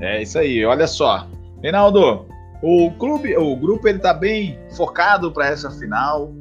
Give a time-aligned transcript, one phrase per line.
[0.00, 1.28] É isso aí, olha só.
[1.62, 2.26] Reinaldo,
[2.60, 6.32] o clube, o grupo ele tá bem focado para essa final.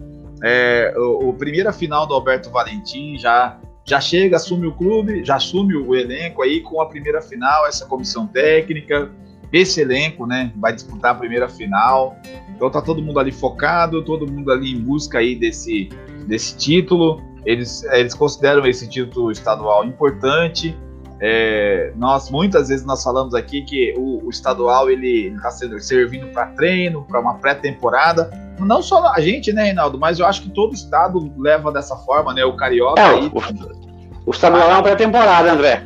[0.43, 5.35] É, o, o, primeira final do Alberto Valentim já já chega, assume o clube, já
[5.35, 9.11] assume o elenco aí com a primeira final, essa comissão técnica,
[9.51, 12.15] esse elenco, né, vai disputar a primeira final.
[12.55, 15.89] Então tá todo mundo ali focado, todo mundo ali em busca aí desse
[16.27, 17.21] desse título.
[17.45, 20.75] Eles eles consideram esse título estadual importante.
[21.19, 26.47] É, nós muitas vezes nós falamos aqui que o, o estadual ele está servindo para
[26.47, 28.29] treino, para uma pré-temporada.
[28.59, 32.33] Não só a gente, né, Reinaldo, mas eu acho que todo estado leva dessa forma,
[32.33, 32.43] né?
[32.43, 33.01] O carioca.
[33.01, 35.83] É, aí, o, o, estadual é uma pré-temporada, André.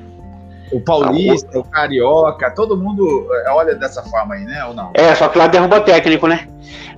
[0.71, 4.63] O paulista, o carioca, todo mundo é, olha dessa forma aí, né?
[4.66, 4.91] Ou não?
[4.93, 6.48] É, só que lá derruba técnico, né?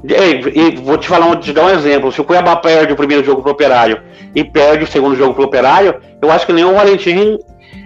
[0.04, 2.11] E, e vou te falar, te dar um exemplo.
[2.11, 4.02] Se o Cuiabá perde o primeiro jogo pro Operário
[4.36, 7.39] e perde o segundo jogo pro Operário, eu acho que nem o Valentim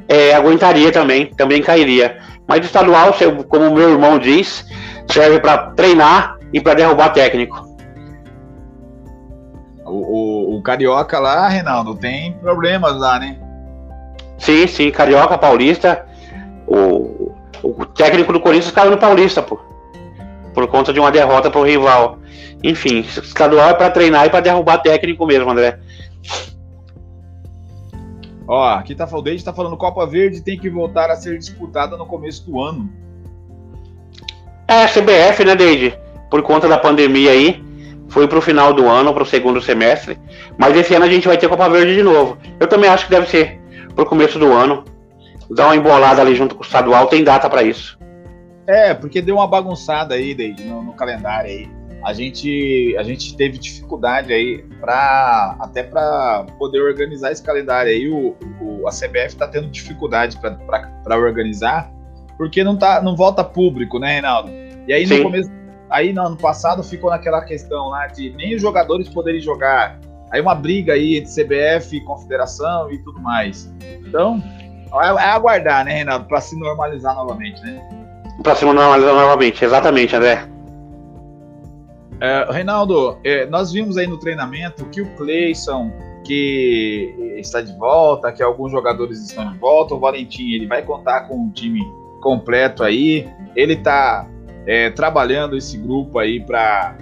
[0.10, 2.18] é, aguentaria também, também cairia.
[2.48, 3.14] Mas o estadual,
[3.50, 4.66] como meu irmão diz,
[5.08, 7.68] serve para treinar e para derrubar técnico.
[9.86, 13.38] O, o, o, Carioca lá, Reinaldo, tem problemas lá, né?
[14.38, 16.06] Sim, sim, Carioca, Paulista.
[16.68, 19.60] O, o técnico do Corinthians caiu no Paulista, pô.
[20.54, 22.20] Por conta de uma derrota pro rival.
[22.64, 25.80] Enfim, estadual é para treinar e para derrubar técnico mesmo, André.
[28.48, 31.98] Ó, aqui tá o Deide tá falando Copa Verde tem que voltar a ser disputada
[31.98, 32.90] no começo do ano.
[34.68, 35.98] É, CBF, né, Deide?
[36.30, 37.64] Por conta da pandemia aí,
[38.08, 40.18] foi pro final do ano, pro segundo semestre.
[40.58, 42.38] Mas esse ano a gente vai ter Copa Verde de novo.
[42.60, 43.62] Eu também acho que deve ser
[43.98, 44.86] pro começo do ano.
[45.50, 47.98] Dar uma embolada ali junto com o estadual, tem data para isso.
[48.66, 53.36] É, porque deu uma bagunçada aí, Deide, no, no calendário aí a gente, a gente
[53.36, 58.08] teve dificuldade aí para até para poder organizar esse calendário aí.
[58.10, 61.92] O, o a CBF está tendo dificuldade para organizar
[62.38, 64.52] porque não tá, não volta público, né, Reinaldo?
[64.88, 65.18] E aí Sim.
[65.18, 65.52] no começo,
[65.90, 70.00] aí no ano passado ficou naquela questão lá de nem os jogadores poderem jogar.
[70.32, 73.74] Aí uma briga aí entre CBF, Confederação e tudo mais.
[74.06, 74.44] Então,
[74.94, 77.82] é, é aguardar, né, Reinaldo, para se normalizar novamente, né?
[78.44, 80.48] Para se normalizar novamente, exatamente, André.
[82.20, 85.92] É, Reinaldo, é, nós vimos aí no treinamento que o Cleison,
[86.26, 91.22] que está de volta, que alguns jogadores estão de volta, o Valentim ele vai contar
[91.22, 91.80] com um time
[92.22, 94.28] completo aí, ele está
[94.66, 96.98] é, trabalhando esse grupo aí para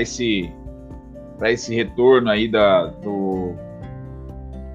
[0.00, 0.52] esse
[1.40, 3.54] para esse retorno aí da do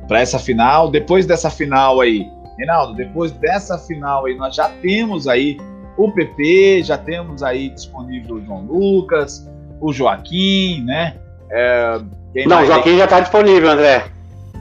[0.08, 0.90] para essa final.
[0.90, 2.28] Depois dessa final aí,
[2.58, 5.58] Reinaldo, depois dessa final aí nós já temos aí
[5.96, 9.50] o PP, já temos aí disponível o João Lucas,
[9.80, 11.16] o Joaquim, né?
[11.50, 12.02] É,
[12.48, 14.08] não, o Joaquim já está disponível, André.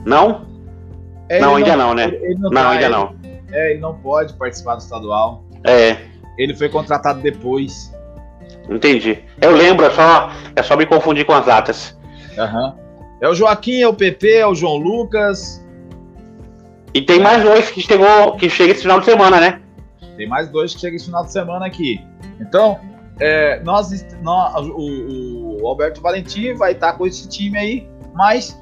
[0.05, 0.45] Não?
[1.27, 2.07] É, não, ainda não, não né?
[2.37, 3.15] Não, não tá, ainda ele, não.
[3.51, 5.43] É, ele não pode participar do estadual.
[5.65, 5.97] É.
[6.37, 7.91] Ele foi contratado depois.
[8.69, 9.23] Entendi.
[9.41, 11.97] Eu lembro, é só, é só me confundir com as datas.
[12.37, 12.73] Uhum.
[13.21, 15.63] É o Joaquim, é o PP, é o João Lucas.
[16.93, 19.61] E tem mais dois que chegou, que chega esse final de semana, né?
[20.17, 22.01] Tem mais dois que chegam esse final de semana aqui.
[22.39, 22.79] Então,
[23.19, 28.59] é, nós, nós o, o, Alberto Valentim vai estar com esse time aí, mas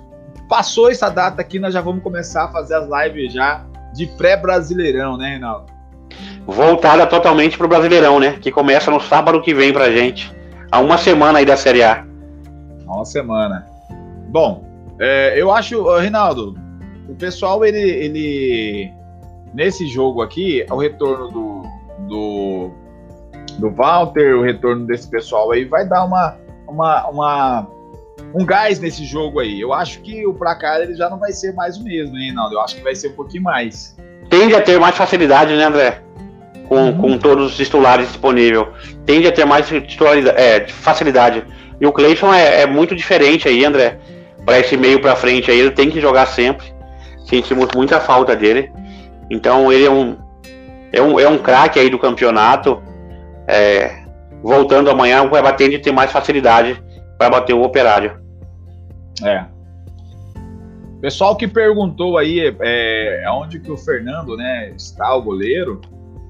[0.48, 5.18] passou essa data aqui, nós já vamos começar a fazer as lives já de pré-brasileirão,
[5.18, 5.73] né, Reinaldo?
[6.46, 8.38] Voltada totalmente pro Brasileirão, né?
[8.42, 10.34] Que começa no sábado que vem pra gente.
[10.72, 12.06] Há uma semana aí da Série A.
[12.86, 13.66] Uma semana.
[14.30, 14.66] Bom,
[15.00, 16.56] é, eu acho, Reinaldo,
[17.08, 18.92] o pessoal, ele, ele.
[19.54, 21.62] Nesse jogo aqui, o retorno do,
[22.08, 22.72] do
[23.60, 26.38] do Walter, o retorno desse pessoal aí vai dar uma,
[26.68, 27.68] uma, uma
[28.34, 29.60] um gás nesse jogo aí.
[29.62, 32.56] Eu acho que o placar ele já não vai ser mais o mesmo, hein, Reinaldo?
[32.56, 33.96] Eu acho que vai ser um pouquinho mais.
[34.30, 36.02] Tende a ter mais facilidade, né, André?
[36.74, 36.98] Com, uhum.
[36.98, 38.66] com todos os titulares disponíveis.
[39.06, 41.44] Tende a ter mais é, facilidade.
[41.80, 43.98] E o Cleiton é, é, muito diferente aí, André.
[44.46, 46.66] Para esse meio para frente aí, ele tem que jogar sempre.
[47.26, 48.72] Sentimos muita falta dele.
[49.30, 50.18] Então ele é um,
[50.92, 52.82] é um, é um craque aí do campeonato
[53.48, 54.04] é,
[54.42, 56.82] voltando amanhã, o Cuiabá tende a ter mais facilidade
[57.18, 58.20] para bater o operário.
[59.24, 59.46] É.
[61.02, 65.82] Pessoal que perguntou aí é, onde que o Fernando né, está, o goleiro.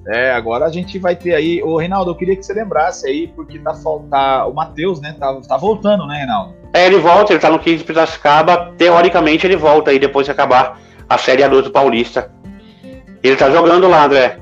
[0.08, 1.64] É, agora a gente vai ter aí.
[1.64, 4.50] Ô, Reinaldo, eu queria que você lembrasse aí, porque tá faltar.
[4.50, 5.16] O Matheus, né?
[5.18, 6.56] Tá, tá voltando, né, Reinaldo?
[6.74, 8.74] É, ele volta, ele tá no 15 de Piracicaba.
[8.78, 12.32] Teoricamente ele volta aí depois de acabar a Série A2 do Paulista.
[13.22, 14.40] Ele tá jogando lá, André.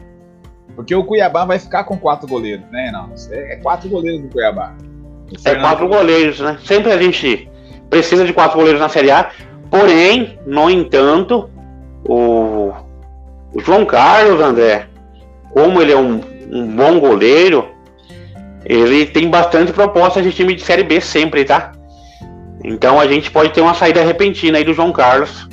[0.76, 3.12] Porque o Cuiabá vai ficar com quatro goleiros, né, não?
[3.32, 4.74] É quatro goleiros do Cuiabá.
[5.46, 6.58] É quatro goleiros, né?
[6.64, 7.50] Sempre a gente
[7.90, 9.30] precisa de quatro goleiros na Série A.
[9.70, 11.50] Porém, no entanto,
[12.04, 12.74] o,
[13.54, 14.88] o João Carlos, André,
[15.54, 16.22] como ele é um,
[16.52, 17.68] um bom goleiro,
[18.66, 21.72] ele tem bastante proposta de time de Série B sempre, tá?
[22.64, 25.48] Então a gente pode ter uma saída repentina aí do João Carlos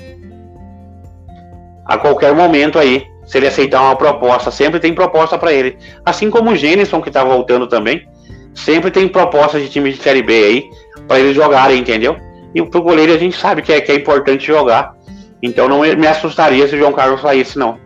[1.87, 4.51] a qualquer momento aí, se ele aceitar uma proposta.
[4.51, 5.79] Sempre tem proposta para ele.
[6.05, 8.07] Assim como o Gênison, que tá voltando também,
[8.55, 10.71] sempre tem proposta de time de Série B aí
[11.07, 12.17] para eles jogarem, entendeu?
[12.55, 14.95] E pro goleiro a gente sabe que é, que é importante jogar.
[15.43, 17.79] Então não me assustaria se o João Carlos saísse, não.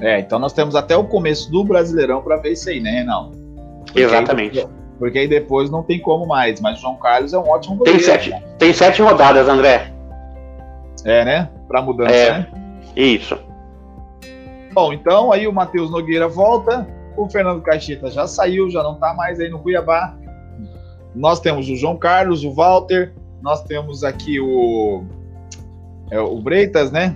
[0.00, 3.36] É, então nós temos até o começo do Brasileirão para ver isso aí, né, Reinaldo?
[3.84, 4.60] Porque Exatamente.
[4.60, 4.66] Aí,
[4.98, 6.60] porque aí depois não tem como mais.
[6.60, 7.98] Mas o João Carlos é um ótimo goleiro.
[7.98, 8.42] Tem sete, né?
[8.58, 9.92] tem sete rodadas, André.
[11.04, 11.50] É, né?
[11.66, 12.48] Para mudança, é, né?
[12.96, 13.38] Isso.
[14.72, 16.86] Bom, então aí o Matheus Nogueira volta.
[17.16, 20.16] O Fernando Caixeta já saiu, já não tá mais aí no Cuiabá.
[21.14, 23.12] Nós temos o João Carlos, o Walter.
[23.42, 25.04] Nós temos aqui o.
[26.10, 27.14] É, o Breitas, né?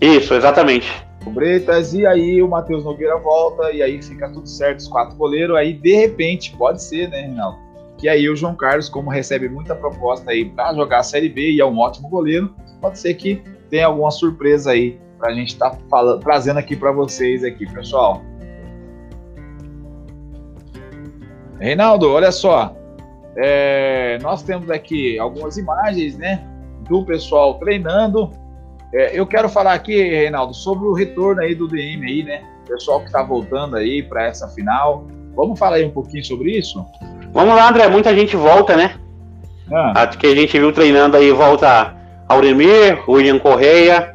[0.00, 0.90] Isso, exatamente.
[1.26, 5.16] O Breitas, e aí o Matheus Nogueira volta, e aí fica tudo certo, os quatro
[5.16, 5.56] goleiros.
[5.56, 7.58] Aí, de repente, pode ser, né, Reinaldo?
[7.98, 11.52] Que aí o João Carlos, como recebe muita proposta aí para jogar a Série B
[11.52, 15.48] e é um ótimo goleiro, pode ser que tenha alguma surpresa aí para a gente
[15.48, 18.22] estar tá trazendo aqui para vocês aqui, pessoal.
[21.58, 22.72] Reinaldo, olha só,
[23.36, 26.46] é, nós temos aqui algumas imagens, né,
[26.88, 28.30] do pessoal treinando.
[28.92, 32.42] É, eu quero falar aqui, Reinaldo, sobre o retorno aí do DM aí, né?
[32.66, 35.06] Pessoal que está voltando aí para essa final.
[35.34, 36.84] Vamos falar aí um pouquinho sobre isso?
[37.32, 37.88] Vamos lá, André.
[37.88, 38.94] Muita gente volta, né?
[39.70, 40.02] Ah.
[40.02, 41.94] Acho que a gente viu treinando aí, volta
[42.28, 44.14] Auremir, William Correia,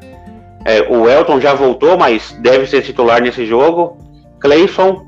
[0.66, 3.98] é, o Elton já voltou, mas deve ser titular nesse jogo.
[4.40, 5.06] Cleison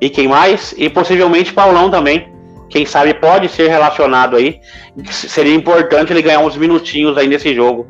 [0.00, 0.74] e quem mais?
[0.76, 2.32] E possivelmente Paulão também.
[2.68, 4.60] Quem sabe pode ser relacionado aí.
[5.10, 7.86] Seria importante ele ganhar uns minutinhos aí nesse jogo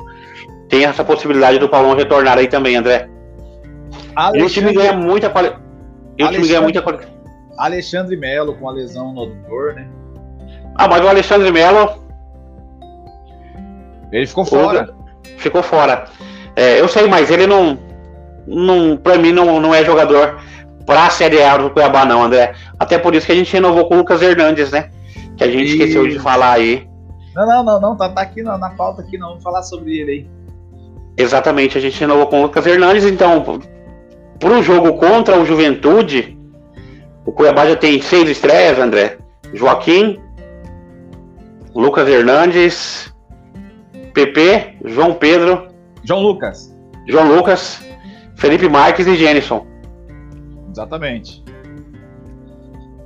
[0.69, 3.09] tem essa possibilidade do Paulão retornar aí também, André.
[4.15, 4.41] Alexandre...
[4.41, 5.61] E o time ganha muita qualidade.
[6.17, 7.11] E o time ganha muita qualidade.
[7.57, 9.87] Alexandre Melo com a lesão no adutor, né?
[10.75, 12.03] Ah, mas o Alexandre Melo.
[14.11, 14.93] Ele ficou fora.
[15.37, 16.05] Ficou fora.
[16.55, 17.79] É, eu sei, mas ele não.
[18.45, 20.39] não pra mim, não, não é jogador
[20.85, 22.53] pra Série A do Cuiabá, não, André.
[22.79, 24.89] Até por isso que a gente renovou com o Lucas Hernandes, né?
[25.35, 25.71] Que a gente e...
[25.73, 26.87] esqueceu de falar aí.
[27.35, 27.97] Não, não, não, não.
[27.97, 29.29] Tá, tá aqui na, na pauta aqui, não.
[29.29, 30.36] Vamos falar sobre ele aí.
[31.17, 33.43] Exatamente, a gente renovou com o Lucas Hernandes, então,
[34.39, 36.37] para o jogo contra o Juventude,
[37.25, 39.17] o Cuiabá já tem seis estreias, André.
[39.53, 40.19] Joaquim,
[41.73, 43.13] Lucas Hernandes,
[44.13, 45.67] PP, João Pedro.
[46.03, 46.75] João Lucas.
[47.07, 47.83] João Lucas,
[48.35, 49.65] Felipe Marques e Jenison.
[50.71, 51.43] Exatamente.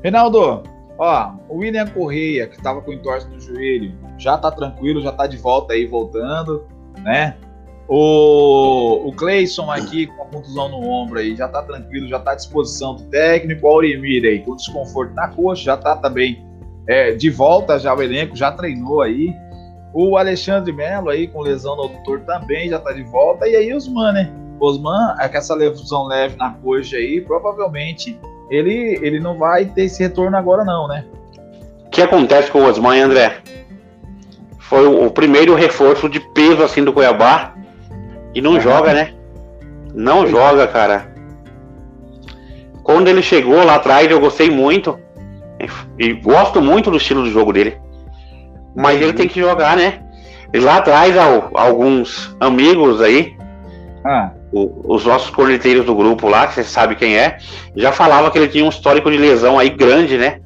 [0.04, 0.64] Reinaldo,
[0.98, 5.28] ó, o William Correia, que estava com entorse no joelho, já tá tranquilo, já tá
[5.28, 6.66] de volta aí, voltando,
[7.04, 7.38] né?
[7.94, 12.32] O, o Cleison aqui com a contusão no ombro aí já tá tranquilo, já tá
[12.32, 13.68] à disposição do técnico.
[13.68, 16.42] O Aurimir aí com desconforto na coxa, já tá também
[16.88, 19.36] é, de volta já o elenco, já treinou aí.
[19.94, 23.46] O Alexandre Melo aí com lesão no adutor também já tá de volta.
[23.46, 24.32] E aí Osman, né?
[24.58, 28.18] Osman, é com essa lesão leve na coxa aí, provavelmente
[28.50, 31.04] ele, ele não vai ter esse retorno agora não, né?
[31.88, 33.40] O que acontece com o Osman, André?
[34.60, 37.60] Foi o primeiro reforço de peso assim do Cuiabá
[38.34, 39.14] e não joga, né?
[39.94, 41.14] Não joga, cara.
[42.84, 44.98] Quando ele chegou lá atrás, eu gostei muito.
[46.00, 47.78] E gosto muito do estilo do jogo dele.
[48.76, 50.02] Mas ele tem que jogar, né?
[50.54, 51.16] E lá atrás,
[51.54, 53.36] alguns amigos aí,
[54.06, 54.32] ah.
[54.52, 57.38] os nossos corneteiros do grupo lá, que você sabe quem é,
[57.76, 60.40] já falava que ele tinha um histórico de lesão aí grande, né?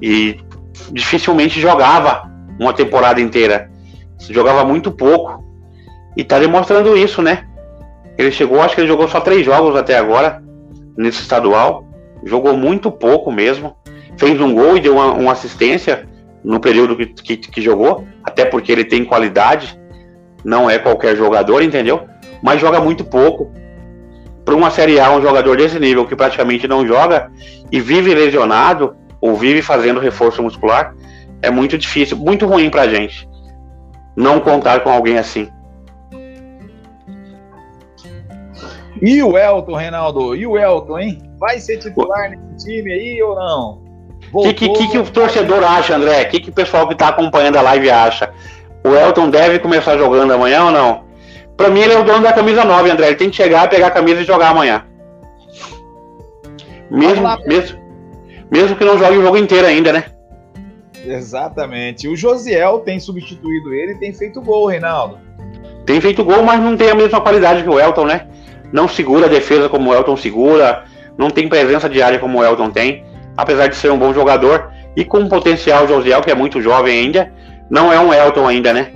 [0.00, 0.38] E
[0.92, 3.70] dificilmente jogava uma temporada inteira.
[4.30, 5.44] Jogava muito pouco.
[6.16, 7.44] E tá demonstrando isso, né?
[8.16, 10.42] Ele chegou, acho que ele jogou só três jogos até agora,
[10.96, 11.86] nesse estadual.
[12.24, 13.76] Jogou muito pouco mesmo.
[14.16, 16.08] Fez um gol e deu uma, uma assistência
[16.42, 19.78] no período que, que, que, jogou, até porque ele tem qualidade.
[20.42, 22.06] Não é qualquer jogador, entendeu?
[22.42, 23.52] Mas joga muito pouco.
[24.44, 27.30] Para uma Série A, um jogador desse nível que praticamente não joga
[27.70, 30.94] e vive lesionado ou vive fazendo reforço muscular,
[31.42, 33.28] é muito difícil, muito ruim pra gente
[34.16, 35.48] não contar com alguém assim.
[39.02, 40.34] E o Elton, Reinaldo?
[40.34, 41.22] E o Elton, hein?
[41.38, 43.86] Vai ser titular nesse time aí ou não?
[44.32, 46.22] O que, que, que, o torcedor acha, André?
[46.22, 48.32] O que, que o pessoal que está acompanhando a live acha?
[48.84, 51.04] O Elton deve começar jogando amanhã ou não?
[51.56, 53.08] Pra mim, ele é o dono da camisa 9, André.
[53.08, 54.84] Ele tem que chegar, pegar a camisa e jogar amanhã.
[56.90, 57.78] Mesmo, lá, mesmo,
[58.50, 60.04] mesmo que não jogue o jogo inteiro ainda, né?
[61.04, 62.08] Exatamente.
[62.08, 65.18] O Josiel tem substituído ele e tem feito gol, Reinaldo.
[65.84, 68.26] Tem feito gol, mas não tem a mesma qualidade que o Elton, né?
[68.72, 70.84] Não segura a defesa como o Elton segura,
[71.16, 73.04] não tem presença de área como o Elton tem,
[73.36, 76.98] apesar de ser um bom jogador e com um potencial Josiel, que é muito jovem
[76.98, 77.32] ainda,
[77.70, 78.92] não é um Elton ainda, né?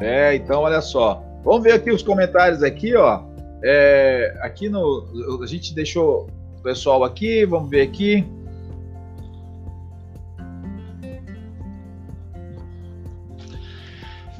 [0.00, 1.22] É, então olha só.
[1.44, 3.22] Vamos ver aqui os comentários aqui, ó.
[3.62, 5.04] É, aqui no.
[5.42, 8.24] A gente deixou o pessoal aqui, vamos ver aqui.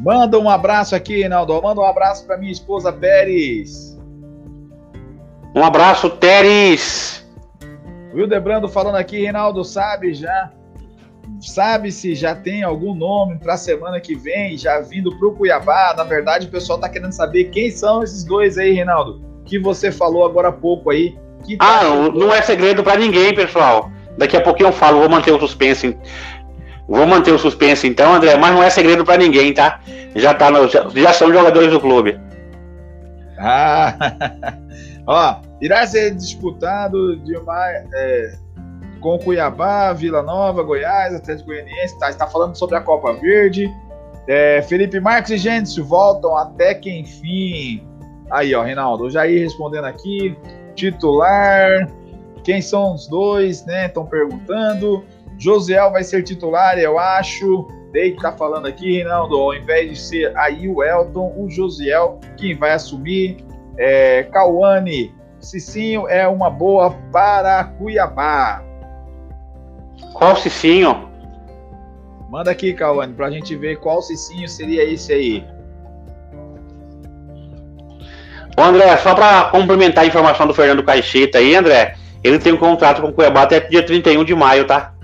[0.01, 1.61] Manda um abraço aqui, Reinaldo.
[1.61, 3.99] Manda um abraço para minha esposa Pérez.
[5.55, 7.27] Um abraço, Teres.
[8.15, 10.51] Wildebrando falando aqui, Reinaldo, sabe já
[11.41, 15.35] sabe se já tem algum nome para a semana que vem, já vindo para o
[15.35, 15.95] Cuiabá?
[15.97, 19.93] Na verdade, o pessoal está querendo saber quem são esses dois aí, Reinaldo, que você
[19.93, 21.17] falou agora há pouco aí.
[21.59, 23.91] Tá ah, não, não é segredo para ninguém, pessoal.
[24.17, 25.97] Daqui a pouquinho eu falo, vou manter o suspense.
[26.89, 29.81] Vou manter o suspense então, André, mas não é segredo para ninguém, tá?
[30.17, 32.19] Já, tá no, já, já são jogadores do clube.
[33.39, 33.95] Ah,
[35.07, 37.87] ó, irá ser disputado de mais.
[37.93, 38.49] É
[39.01, 43.71] com Cuiabá, Vila Nova, Goiás, Atlético Goianiense, tá, está falando sobre a Copa Verde.
[44.27, 47.87] É, Felipe Marques e Gênesis voltam até que enfim.
[48.31, 50.37] Aí, ó, Reinaldo, o Jair respondendo aqui.
[50.75, 51.89] Titular.
[52.45, 53.87] Quem são os dois, né?
[53.87, 55.05] Estão perguntando.
[55.39, 57.67] Josiel vai ser titular, eu acho.
[57.93, 59.37] Deite tá falando aqui, Reinaldo.
[59.37, 63.45] Ao invés de ser aí o Elton, o Josiel, quem vai assumir.
[63.77, 68.63] É, Cauane, Cicinho é uma boa para Cuiabá.
[70.13, 71.09] Qual Cicinho?
[72.29, 75.45] Manda aqui, Cauane, pra gente ver qual Cicinho seria esse aí.
[78.59, 82.57] Ô André, só para complementar a informação do Fernando Caixeta aí, André, ele tem um
[82.57, 84.98] contrato com o Cuiabá até dia 31 de maio, tá?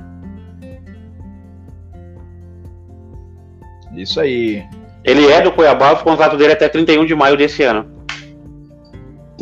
[3.96, 4.64] Isso aí.
[5.04, 7.92] Ele é do Cuiabá, o contrato dele é até 31 de maio desse ano.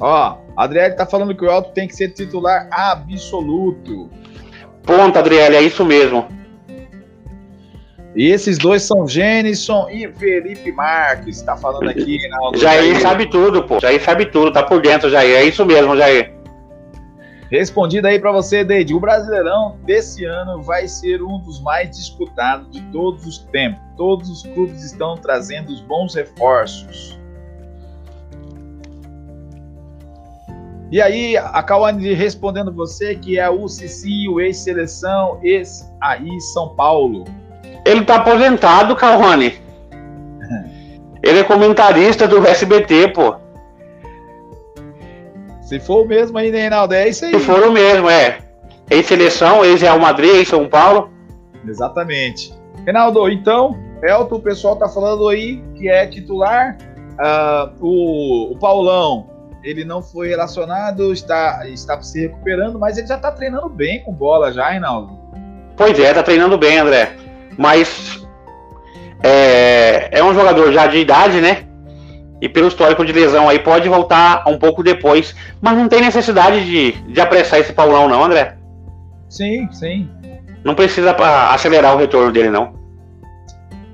[0.00, 4.11] Ó, Adriele tá falando que o Elton tem que ser titular absoluto.
[4.82, 6.26] Ponto, Adriele, é isso mesmo.
[8.14, 12.18] E esses dois são Gênison e Felipe Marques, tá falando aqui.
[12.56, 13.80] Jair, Jair sabe tudo, pô.
[13.80, 15.37] Jair sabe tudo, tá por dentro, Jair.
[15.37, 16.42] É isso mesmo, Jair.
[17.52, 18.94] Respondido aí para você, Deide.
[18.94, 23.78] O Brasileirão desse ano vai ser um dos mais disputados de todos os tempos.
[23.94, 27.21] Todos os clubes estão trazendo os bons reforços.
[30.90, 37.25] E aí, a Cauane respondendo você que é o Cicinho, ex-seleção, ex-aí São Paulo.
[37.85, 39.61] Ele tá aposentado, Cauane.
[41.23, 43.42] Ele é comentarista do SBT, pô.
[45.73, 46.93] Se for o mesmo aí, né, Reinaldo?
[46.93, 47.33] É isso aí.
[47.33, 48.41] Se for o mesmo, é.
[48.91, 51.11] Ex-seleção, ex-Real Madrid, ex-São Paulo.
[51.67, 52.52] Exatamente.
[52.85, 56.76] Reinaldo, então, Elton, o pessoal tá falando aí que é titular.
[57.12, 59.31] Uh, o, o Paulão
[59.64, 64.12] ele não foi relacionado, está, está se recuperando, mas ele já está treinando bem com
[64.12, 65.19] bola já, Reinaldo.
[65.75, 67.17] Pois é, está treinando bem, André.
[67.57, 68.23] Mas
[69.23, 71.72] é, é um jogador já de idade, né?
[72.43, 75.35] E pelo histórico de lesão aí pode voltar um pouco depois.
[75.61, 78.59] Mas não tem necessidade de, de apressar esse Paulão, não, André.
[79.31, 80.11] Sim, sim.
[80.63, 81.17] Não precisa
[81.53, 82.75] acelerar o retorno dele, não.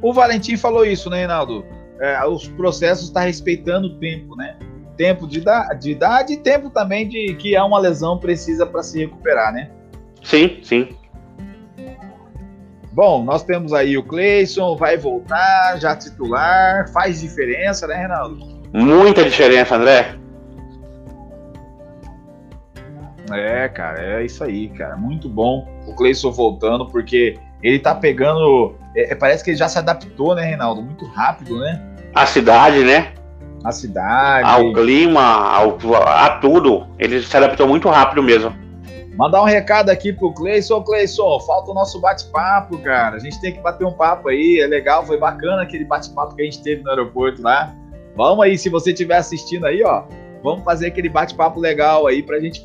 [0.02, 1.64] O Valentim falou isso, né, Reinaldo?
[2.00, 4.56] É, os processos estão tá respeitando o tempo, né?
[4.98, 5.42] tempo de,
[5.78, 9.70] de idade e tempo também de que há uma lesão precisa para se recuperar, né?
[10.22, 10.88] Sim, sim.
[12.98, 18.44] Bom, nós temos aí o Cleison, vai voltar, já titular, faz diferença, né, Reinaldo?
[18.72, 20.16] Muita diferença, André.
[23.30, 24.96] É, cara, é isso aí, cara.
[24.96, 28.74] Muito bom o Cleison voltando, porque ele tá pegando.
[28.96, 30.82] É, parece que ele já se adaptou, né, Reinaldo?
[30.82, 31.80] Muito rápido, né?
[32.12, 33.12] A cidade, né?
[33.62, 34.48] a cidade.
[34.48, 36.88] Ao clima, ao, a tudo.
[36.98, 38.52] Ele se adaptou muito rápido mesmo.
[39.18, 40.80] Mandar um recado aqui pro Cleison.
[40.80, 43.16] Cleison, falta o nosso bate-papo, cara.
[43.16, 44.60] A gente tem que bater um papo aí.
[44.60, 47.74] É legal, foi bacana aquele bate-papo que a gente teve no aeroporto lá.
[48.14, 50.04] Vamos aí, se você estiver assistindo aí, ó.
[50.40, 52.64] Vamos fazer aquele bate-papo legal aí pra gente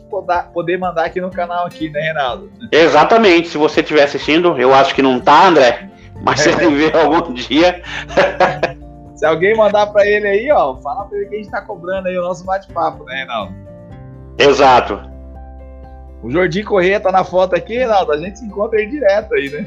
[0.53, 2.51] poder mandar aqui no canal aqui, né, Reinaldo?
[2.72, 3.48] Exatamente.
[3.48, 5.89] Se você estiver assistindo, eu acho que não tá, André.
[6.22, 7.81] Mas se você ver algum dia.
[9.15, 12.10] Se alguém mandar para ele aí, ó, fala para ele que a gente tá cobrando
[12.10, 13.55] aí o nosso bate-papo, né, Reinaldo?
[14.38, 15.12] Exato.
[16.24, 18.13] O Jordi Corrêa tá na foto aqui, Reinaldo.
[18.13, 19.65] A gente se encontra aí direto aí, né?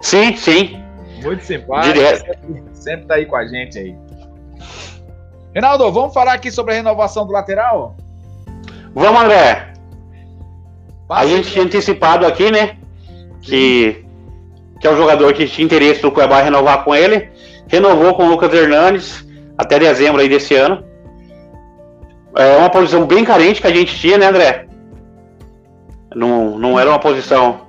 [0.00, 0.78] Sim, sim.
[1.22, 1.94] Muito simpático.
[1.94, 2.26] Direto.
[2.26, 3.96] Sempre, sempre tá aí com a gente aí.
[5.54, 7.96] Reinaldo, vamos falar aqui sobre a renovação do lateral?
[8.94, 9.72] Vamos, André.
[11.08, 12.76] Passa a gente tinha antecipado aqui, né?
[13.40, 14.04] Que,
[14.80, 17.30] que é um jogador que tinha interesse do Cuiabá renovar com ele.
[17.68, 20.84] Renovou com o Lucas Hernandes até dezembro aí desse ano.
[22.36, 24.66] É uma posição bem carente que a gente tinha, né, André?
[26.14, 27.62] Não, não era uma posição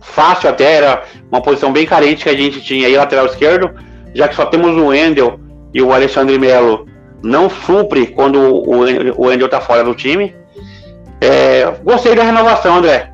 [0.00, 3.70] fácil até, era uma posição bem carente que a gente tinha aí, lateral esquerdo,
[4.14, 5.40] já que só temos o Wendel
[5.72, 6.86] e o Alexandre Melo
[7.22, 10.34] não supre quando o, Wendel tá fora do time.
[11.20, 13.10] É, gostei da renovação, André.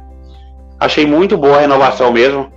[0.78, 2.50] Achei muito boa a renovação mesmo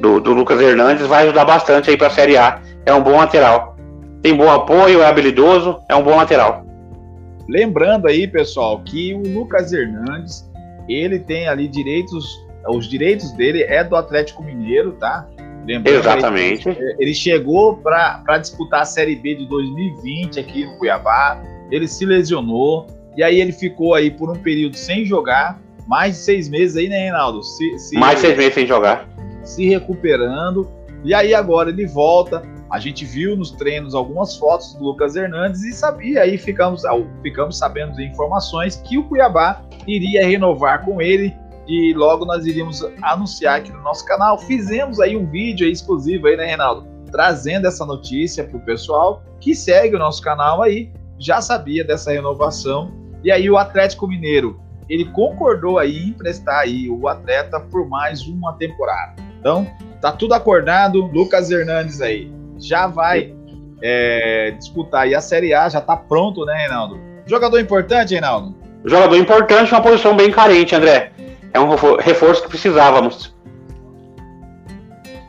[0.00, 1.06] do, do Lucas Hernandes.
[1.06, 2.60] Vai ajudar bastante aí para a Série A.
[2.84, 3.76] É um bom lateral.
[4.20, 6.64] Tem bom apoio, é habilidoso, é um bom lateral.
[7.48, 10.48] Lembrando aí, pessoal, que o Lucas Hernandes
[10.88, 15.26] ele tem ali direitos, os direitos dele é do Atlético Mineiro, tá?
[15.66, 16.68] Lembrando Exatamente.
[16.68, 21.40] Ele, ele chegou para disputar a Série B de 2020 aqui no Cuiabá.
[21.70, 22.86] Ele se lesionou
[23.16, 26.88] e aí ele ficou aí por um período sem jogar, mais de seis meses aí,
[26.88, 27.42] né, Reinaldo?
[27.42, 29.08] Se, se, mais seis meses sem jogar.
[29.42, 30.70] Se recuperando.
[31.04, 32.42] E aí agora ele volta.
[32.72, 36.84] A gente viu nos treinos algumas fotos do Lucas Hernandes e sabia, aí ficamos,
[37.22, 41.36] ficamos sabendo de informações que o Cuiabá iria renovar com ele
[41.68, 44.38] e logo nós iríamos anunciar aqui no nosso canal.
[44.38, 46.88] Fizemos aí um vídeo aí exclusivo aí, né, Reinaldo?
[47.10, 52.10] Trazendo essa notícia para o pessoal que segue o nosso canal aí, já sabia dessa
[52.10, 52.90] renovação.
[53.22, 58.22] E aí o Atlético Mineiro, ele concordou aí em emprestar aí o atleta por mais
[58.22, 59.22] uma temporada.
[59.38, 61.02] Então, tá tudo acordado.
[61.02, 62.32] Lucas Hernandes aí
[62.66, 63.34] já vai
[63.82, 67.00] é, disputar aí a Série A, já está pronto, né, Reinaldo?
[67.26, 68.54] Jogador importante, Reinaldo?
[68.84, 71.12] Jogador importante, uma posição bem carente, André.
[71.52, 73.34] É um reforço que precisávamos.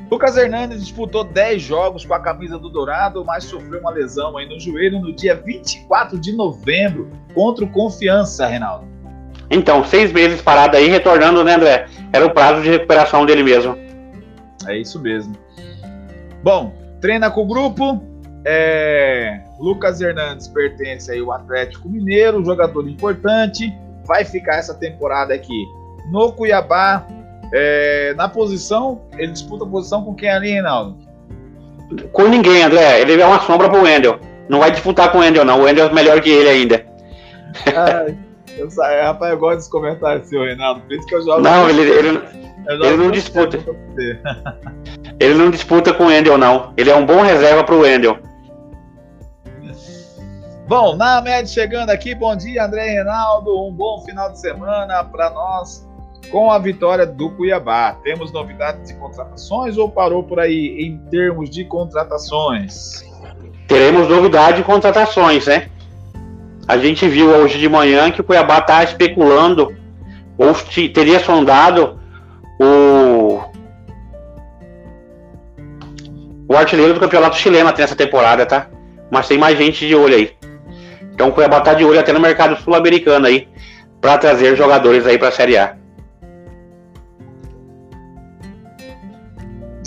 [0.10, 4.48] Lucas Hernandes disputou 10 jogos com a camisa do Dourado, mas sofreu uma lesão aí
[4.48, 8.88] no joelho no dia 24 de novembro contra o Confiança, Reinaldo.
[9.50, 11.88] Então, seis meses parado aí, retornando, né, André?
[12.12, 13.76] Era o prazo de recuperação dele mesmo.
[14.68, 15.36] É isso mesmo.
[16.44, 18.02] Bom, Treina com o grupo.
[18.46, 23.74] É, Lucas Hernandes pertence aí ao Atlético Mineiro, jogador importante.
[24.06, 25.66] Vai ficar essa temporada aqui
[26.10, 27.06] no Cuiabá.
[27.52, 30.98] É, na posição, ele disputa a posição com quem ali, Reinaldo?
[32.14, 33.02] Com ninguém, André.
[33.02, 34.18] Ele é uma sombra pro Wendel.
[34.48, 35.60] Não vai disputar com o Wendel, não.
[35.60, 36.86] O Wendel é melhor que ele ainda.
[37.76, 38.06] Ah,
[38.58, 38.70] eu,
[39.04, 40.80] rapaz, eu gosto desse comentário seu, Reinaldo.
[40.80, 41.42] Por isso que eu jogo.
[41.42, 42.22] Não, ele, ele,
[42.70, 43.60] ele não disputa.
[45.24, 46.74] Ele não disputa com o Endel, não.
[46.76, 48.20] Ele é um bom reserva para o Endel.
[50.68, 53.66] Bom, na média chegando aqui, bom dia, André Reinaldo.
[53.66, 55.88] Um bom final de semana para nós
[56.30, 57.96] com a vitória do Cuiabá.
[58.04, 63.06] Temos novidades de contratações ou parou por aí em termos de contratações?
[63.66, 65.70] Teremos novidade de contratações, né?
[66.68, 69.74] A gente viu hoje de manhã que o Cuiabá está especulando
[70.38, 70.54] ou
[70.94, 71.98] teria sondado
[72.60, 73.23] o,
[76.54, 78.68] o artilheiro do campeonato chileno até essa temporada, tá?
[79.10, 80.32] Mas tem mais gente de olho aí.
[81.14, 83.48] Então o Cuiabá tá de olho até no mercado sul-americano aí,
[84.00, 85.76] para trazer jogadores aí para a Série A.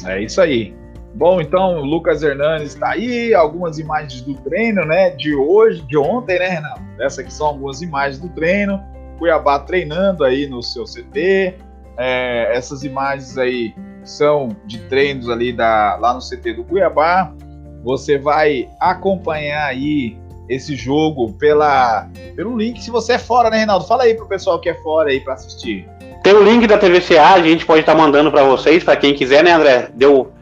[0.06, 0.74] É isso aí.
[1.14, 5.10] Bom, então o Lucas Hernandes está aí, algumas imagens do treino, né?
[5.10, 6.82] De hoje, de ontem, né, Renato?
[7.00, 8.82] Essas aqui são algumas imagens do treino.
[9.18, 11.54] Cuiabá treinando aí no seu CT,
[11.96, 13.74] é, essas imagens aí
[14.06, 17.32] são de treinos ali da, lá no CT do Cuiabá.
[17.84, 20.16] Você vai acompanhar aí
[20.48, 22.82] esse jogo pela, pelo link.
[22.82, 23.86] Se você é fora, né, Reinaldo?
[23.86, 25.88] Fala aí pro pessoal que é fora aí para assistir.
[26.22, 29.14] Tem o link da TVCA, a gente pode estar tá mandando para vocês, para quem
[29.14, 29.90] quiser, né, André?
[29.94, 30.32] Deu,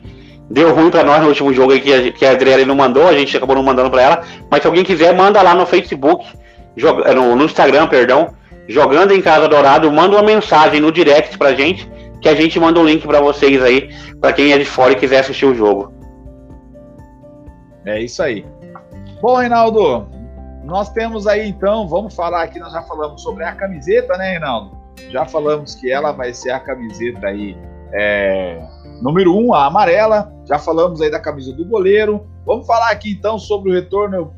[0.48, 3.06] deu ruim para nós no último jogo aí que a, que a Adriele não mandou,
[3.06, 4.22] a gente acabou não mandando para ela.
[4.50, 6.24] Mas se alguém quiser, manda lá no Facebook,
[6.76, 8.30] joga, no, no Instagram, perdão
[8.68, 11.88] jogando em Casa Dourado, manda uma mensagem no direct pra gente,
[12.24, 14.96] que a gente manda um link para vocês aí, para quem é de fora e
[14.96, 15.92] quiser assistir o jogo.
[17.84, 18.46] É isso aí.
[19.20, 20.08] Bom, Reinaldo,
[20.64, 24.74] nós temos aí então, vamos falar aqui, nós já falamos sobre a camiseta, né, Reinaldo?
[25.10, 27.58] Já falamos que ela vai ser a camiseta aí,
[27.92, 28.58] é,
[29.02, 30.32] número um, a amarela.
[30.46, 32.26] Já falamos aí da camisa do goleiro.
[32.46, 34.32] Vamos falar aqui então sobre o retorno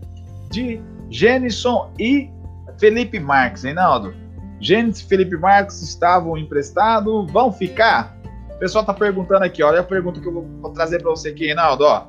[0.51, 2.33] de Jenison e
[2.81, 4.26] Felipe Marques, Reinaldo.
[4.61, 8.17] Gênesis Felipe Marques estavam emprestados, vão ficar?
[8.55, 11.47] O pessoal tá perguntando aqui, olha a pergunta que eu vou trazer para você aqui,
[11.47, 12.05] Reinaldo, ó.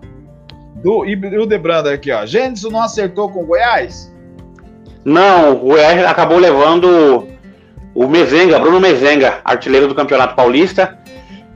[0.75, 2.25] Do, o Debranda aqui, ó.
[2.25, 4.13] Gênesis não acertou com o Goiás?
[5.03, 7.27] Não, o Goiás acabou levando
[7.93, 10.97] o Mezenga, Bruno Mezenga, artilheiro do Campeonato Paulista.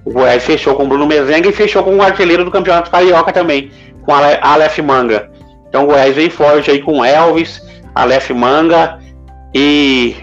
[0.04, 3.32] O Goiás fechou com o Bruno Mezenga e fechou com o artilheiro do Campeonato Carioca
[3.32, 3.72] também,
[4.04, 5.30] com Aleph Manga.
[5.70, 7.62] Então o Goiás vem forte aí com Elvis,
[7.94, 9.00] Aleph Manga
[9.54, 10.16] e.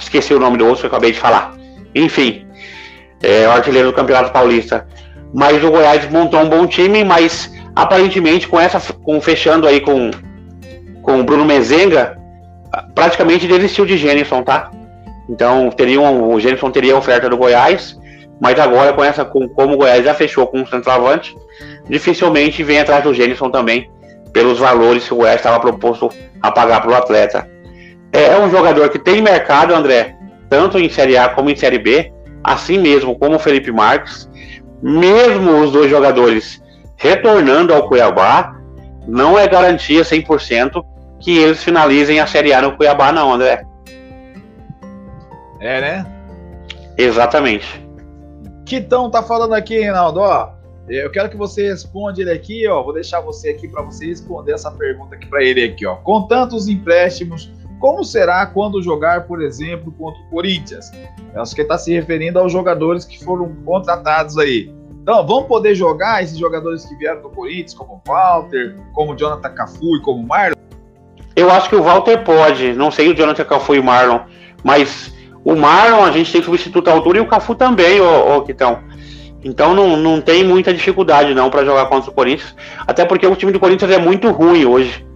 [0.00, 1.54] Esqueci o nome do outro que eu acabei de falar.
[1.94, 2.46] Enfim,
[3.22, 4.86] é o artilheiro do Campeonato Paulista.
[5.32, 8.80] Mas o Goiás montou um bom time, mas aparentemente com essa.
[8.92, 10.10] com fechando aí com,
[11.02, 12.18] com o Bruno Mezenga,
[12.94, 14.70] praticamente desistiu de Gênison, tá?
[15.28, 17.96] Então teriam, o Gênison teria a oferta do Goiás,
[18.40, 21.36] mas agora com essa, com, como o Goiás já fechou com o centroavante,
[21.88, 23.88] dificilmente vem atrás do Gênison também,
[24.32, 26.08] pelos valores que o Goiás estava proposto
[26.42, 27.48] a pagar para o atleta.
[28.12, 30.16] É, é um jogador que tem mercado, André,
[30.48, 34.28] tanto em Série A como em Série B, assim mesmo como o Felipe Marques.
[34.82, 36.62] Mesmo os dois jogadores
[36.96, 38.56] retornando ao Cuiabá,
[39.06, 40.84] não é garantia 100%
[41.20, 43.62] que eles finalizem a Série A no Cuiabá, não, André.
[45.60, 46.06] É, né?
[46.96, 47.86] Exatamente.
[48.64, 50.52] Quitão tá falando aqui, Reinaldo, ó.
[50.88, 52.82] Eu quero que você responda ele aqui, ó.
[52.82, 55.96] Vou deixar você aqui para você responder essa pergunta aqui para ele aqui, ó.
[55.96, 60.92] Com tantos empréstimos, como será quando jogar, por exemplo, contra o Corinthians?
[61.34, 64.70] Eu acho que está se referindo aos jogadores que foram contratados aí.
[65.02, 69.16] Então, vão poder jogar esses jogadores que vieram do Corinthians, como o Walter, como o
[69.16, 70.54] Jonathan Cafu e como o Marlon?
[71.34, 74.20] Eu acho que o Walter pode, não sei o Jonathan Cafu e o Marlon,
[74.62, 78.78] mas o Marlon a gente tem substituto à altura e o Cafu também, ô Quitão.
[79.42, 82.54] Então não, não tem muita dificuldade não para jogar contra o Corinthians,
[82.86, 85.06] até porque o time do Corinthians é muito ruim hoje.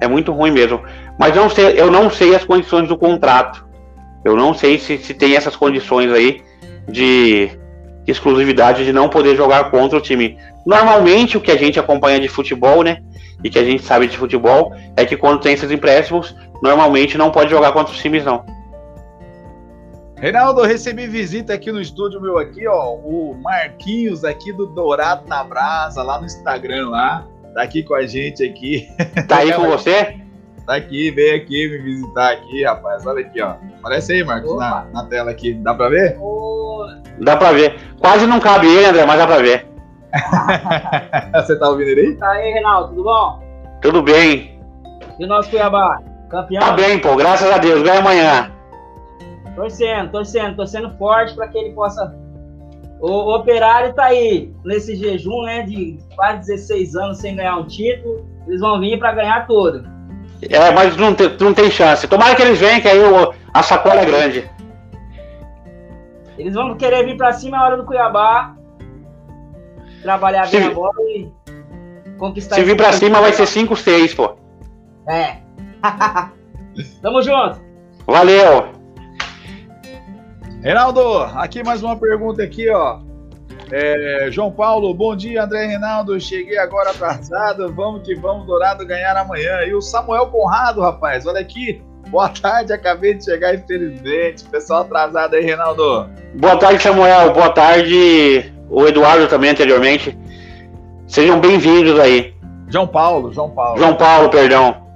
[0.00, 0.82] É muito ruim mesmo.
[1.18, 3.66] Mas eu não sei, eu não sei as condições do contrato.
[4.24, 6.42] Eu não sei se, se tem essas condições aí
[6.88, 7.50] de
[8.06, 10.38] exclusividade de não poder jogar contra o time.
[10.64, 12.98] Normalmente o que a gente acompanha de futebol, né?
[13.42, 17.30] E que a gente sabe de futebol é que quando tem esses empréstimos, normalmente não
[17.30, 18.44] pode jogar contra os times, não.
[20.16, 25.44] Reinaldo, recebi visita aqui no estúdio meu aqui, ó, o Marquinhos aqui do Dourado na
[25.44, 28.88] Brasa, lá no Instagram lá, tá aqui com a gente aqui.
[29.26, 30.16] Tá aí com você?
[30.66, 33.54] Tá aqui, veio aqui me visitar aqui, rapaz, olha aqui, ó.
[33.78, 36.18] Aparece aí, Marcos, na, na, tela aqui, dá pra ver?
[37.20, 37.80] Dá pra ver.
[37.98, 39.66] Quase não cabe ele, André, mas dá pra ver.
[41.34, 42.16] você tá ouvindo ele aí?
[42.16, 43.42] Tá aí, Reinaldo, tudo bom?
[43.80, 44.60] Tudo bem.
[45.18, 46.60] E o nosso Cuiabá, campeão?
[46.60, 48.52] Tá bem, pô, graças a Deus, ganha amanhã.
[49.54, 52.14] Torcendo, torcendo, torcendo forte para que ele possa.
[53.00, 58.26] O, operário tá aí nesse jejum, né, de quase 16 anos sem ganhar um título.
[58.46, 59.86] Eles vão vir para ganhar tudo.
[60.42, 62.06] É, mas não tem, não tem chance.
[62.06, 64.50] Tomara que eles venham, que aí o, a sacola é grande.
[66.36, 68.54] Eles vão querer vir para cima na hora do Cuiabá,
[70.02, 71.28] trabalhar se, bem a bola e
[72.16, 72.54] conquistar.
[72.54, 74.36] Se vir para cima, vai ser 5-6, pô.
[75.08, 75.38] É.
[77.02, 77.60] Tamo junto.
[78.06, 78.77] Valeu.
[80.68, 82.98] Reinaldo, aqui mais uma pergunta aqui, ó.
[83.72, 86.20] É, João Paulo, bom dia, André Reinaldo.
[86.20, 87.72] Cheguei agora atrasado.
[87.72, 89.62] Vamos que vamos, Dourado ganhar amanhã.
[89.66, 91.80] E o Samuel Conrado, rapaz, olha aqui.
[92.10, 94.44] Boa tarde, acabei de chegar, infelizmente.
[94.44, 96.06] Pessoal atrasado aí, Reinaldo.
[96.34, 97.32] Boa tarde, Samuel.
[97.32, 100.18] Boa tarde, o Eduardo também anteriormente.
[101.06, 102.34] Sejam bem-vindos aí.
[102.68, 103.78] João Paulo, João Paulo.
[103.78, 104.87] João Paulo, perdão.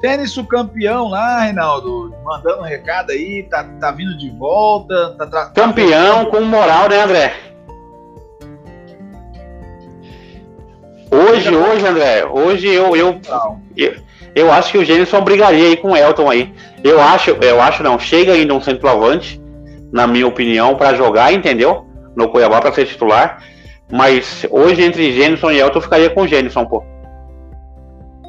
[0.00, 5.14] Tênis campeão lá, Reinaldo, mandando um recado aí, tá, tá vindo de volta.
[5.18, 5.46] Tá tra...
[5.46, 7.34] Campeão com moral, né, André?
[11.10, 13.20] Hoje, hoje, André, hoje eu, eu,
[13.76, 13.94] eu,
[14.34, 16.52] eu acho que o Gênison brigaria aí com o Elton aí.
[16.82, 19.40] Eu acho, eu acho não, chega ainda um centroavante,
[19.92, 21.86] na minha opinião, para jogar, entendeu?
[22.16, 23.42] No Cuiabá para ser titular.
[23.92, 26.82] Mas hoje entre Gênison e Elton eu ficaria com o Gênison, pô.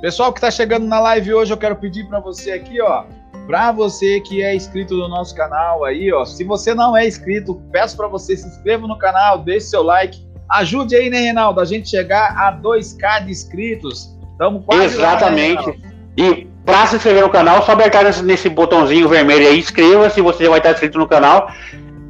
[0.06, 3.06] Pessoal que está chegando na live hoje, eu quero pedir para você aqui, ó,
[3.48, 7.60] para você que é inscrito no nosso canal aí, ó, se você não é inscrito,
[7.72, 11.66] peço para você se inscreva no canal, deixe seu like, ajude aí, né, Reinaldo, a
[11.66, 14.16] gente chegar a 2k de inscritos.
[14.32, 15.66] Estamos quase Exatamente.
[15.66, 19.58] Lá, né, e para se inscrever no canal, só apertar nesse, nesse botãozinho vermelho aí,
[19.58, 21.50] inscreva-se, você já vai estar inscrito no canal.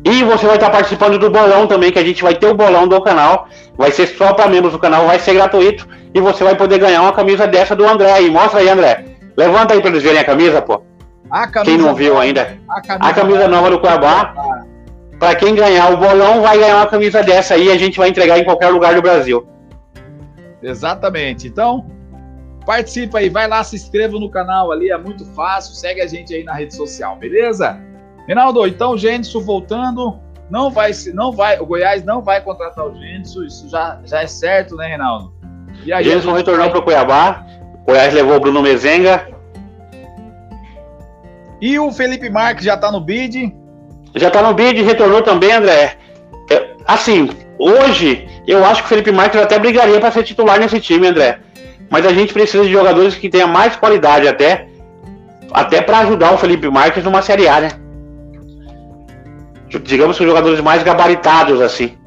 [0.05, 2.87] E você vai estar participando do bolão também, que a gente vai ter o bolão
[2.87, 3.47] do canal.
[3.75, 5.87] Vai ser só para membros do canal, vai ser gratuito.
[6.13, 8.29] E você vai poder ganhar uma camisa dessa do André aí.
[8.29, 9.03] Mostra aí, André.
[9.35, 10.83] Levanta aí para eles verem a camisa, pô.
[11.31, 12.55] A camisa quem não viu ainda.
[12.69, 14.35] A camisa, a camisa nova do Cuiabá.
[15.17, 17.71] Para quem ganhar o bolão, vai ganhar uma camisa dessa aí.
[17.71, 19.47] A gente vai entregar em qualquer lugar do Brasil.
[20.61, 21.47] Exatamente.
[21.47, 21.83] Então,
[22.63, 23.29] participa aí.
[23.29, 24.91] Vai lá, se inscreva no canal ali.
[24.91, 25.73] É muito fácil.
[25.73, 27.75] Segue a gente aí na rede social, beleza?
[28.27, 32.95] Reinaldo, então o Gênison voltando, não vai, não vai, o Goiás não vai contratar o
[32.95, 35.33] Gênison, isso já, já é certo, né, Reinaldo?
[35.85, 36.71] E aí, Gênison retornou vai...
[36.71, 37.45] para o Cuiabá,
[37.83, 39.27] o Goiás levou o Bruno Mezenga.
[41.61, 43.55] E o Felipe Marques já está no bid?
[44.15, 45.97] Já está no bid, retornou também, André.
[46.51, 50.79] É, assim, hoje eu acho que o Felipe Marques até brigaria para ser titular nesse
[50.79, 51.39] time, André.
[51.89, 54.67] mas a gente precisa de jogadores que tenham mais qualidade até,
[55.51, 57.84] até para ajudar o Felipe Marques numa Série A, né?
[59.83, 61.97] Digamos que os jogadores mais gabaritados, assim.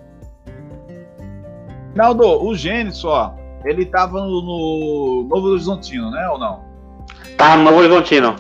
[1.95, 6.63] Naldo, o Gênesis, ó, ele tava no, no Novo Horizontino, né, ou não?
[7.37, 8.37] Tá no Novo Horizontino.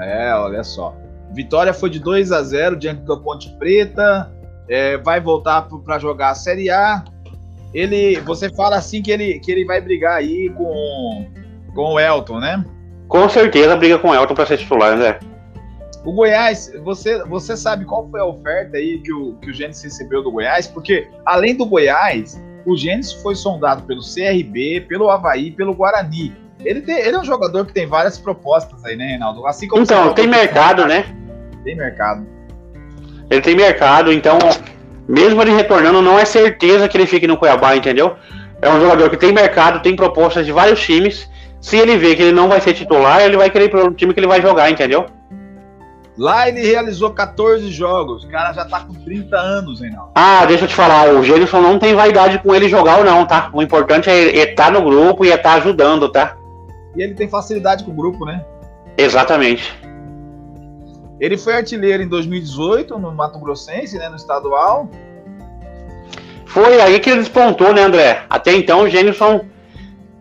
[0.00, 0.94] É, olha só.
[1.32, 4.32] Vitória foi de 2 a 0 diante da Ponte Preta.
[4.68, 7.04] É, vai voltar para jogar a Série A.
[7.72, 11.26] Ele, você fala assim que ele, que ele vai brigar aí com,
[11.74, 12.64] com o Elton, né?
[13.08, 15.18] Com certeza briga com o Elton para ser titular, né?
[16.04, 19.82] O Goiás, você, você sabe qual foi a oferta aí que o, que o Gênesis
[19.82, 20.66] recebeu do Goiás?
[20.66, 26.34] Porque, além do Goiás, o Gênesis foi sondado pelo CRB, pelo Havaí, pelo Guarani.
[26.62, 29.46] Ele, tem, ele é um jogador que tem várias propostas aí, né, Reinaldo?
[29.46, 31.06] Assim como então, tem mercado, né?
[31.62, 32.26] Tem mercado.
[33.30, 34.38] Ele tem mercado, então,
[35.08, 38.14] mesmo ele retornando, não é certeza que ele fique no Cuiabá, entendeu?
[38.60, 41.28] É um jogador que tem mercado, tem propostas de vários times.
[41.60, 43.94] Se ele vê que ele não vai ser titular, ele vai querer ir para o
[43.94, 45.06] time que ele vai jogar, entendeu?
[46.16, 48.24] Lá ele realizou 14 jogos.
[48.24, 50.12] O cara já tá com 30 anos, Reinaldo.
[50.14, 53.26] Ah, deixa eu te falar, o Gênison não tem vaidade com ele jogar ou não,
[53.26, 53.50] tá?
[53.52, 56.36] O importante é estar tá no grupo e estar tá ajudando, tá?
[56.96, 58.44] E ele tem facilidade com o grupo, né?
[58.96, 59.74] Exatamente.
[61.18, 64.88] Ele foi artilheiro em 2018 no Mato Grossense, né, no estadual.
[66.46, 68.22] Foi aí que ele despontou, né, André?
[68.30, 69.44] Até então o Gênison,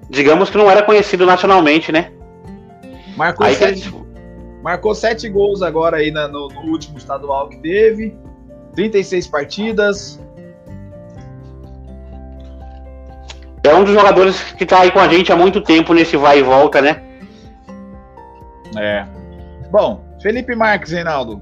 [0.09, 2.11] digamos que não era conhecido nacionalmente, né?
[3.15, 4.02] Marcou aí sete, ele...
[4.63, 8.17] marcou sete gols agora aí na, no, no último estadual que teve.
[8.73, 10.19] 36 partidas,
[13.63, 16.39] é um dos jogadores que tá aí com a gente há muito tempo nesse vai
[16.39, 17.01] e volta, né?
[18.77, 19.07] É.
[19.71, 21.41] Bom, Felipe Marques, Reinaldo.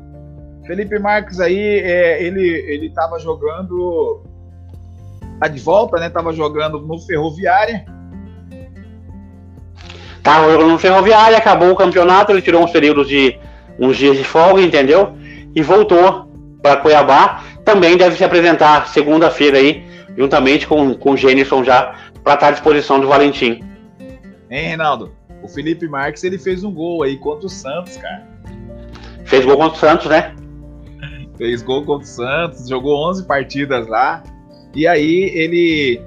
[0.67, 4.21] Felipe Marques aí, é, ele, ele tava jogando.
[5.39, 6.10] Tá de volta, né?
[6.10, 7.86] Tava jogando no Ferroviária.
[10.23, 13.38] Tava jogando no Ferroviária, acabou o campeonato, ele tirou uns períodos de.
[13.79, 15.15] uns dias de folga, entendeu?
[15.55, 16.29] E voltou
[16.62, 17.43] para Cuiabá.
[17.65, 19.84] Também deve se apresentar segunda-feira aí,
[20.17, 23.63] juntamente com, com o Gênison já, para estar à disposição do Valentim.
[24.49, 25.12] Hein, Reinaldo?
[25.41, 28.27] O Felipe Marques ele fez um gol aí contra o Santos, cara.
[29.25, 30.36] Fez gol contra o Santos, né?
[31.38, 34.21] Fez gol contra o Santos, jogou 11 partidas lá.
[34.75, 36.01] E aí ele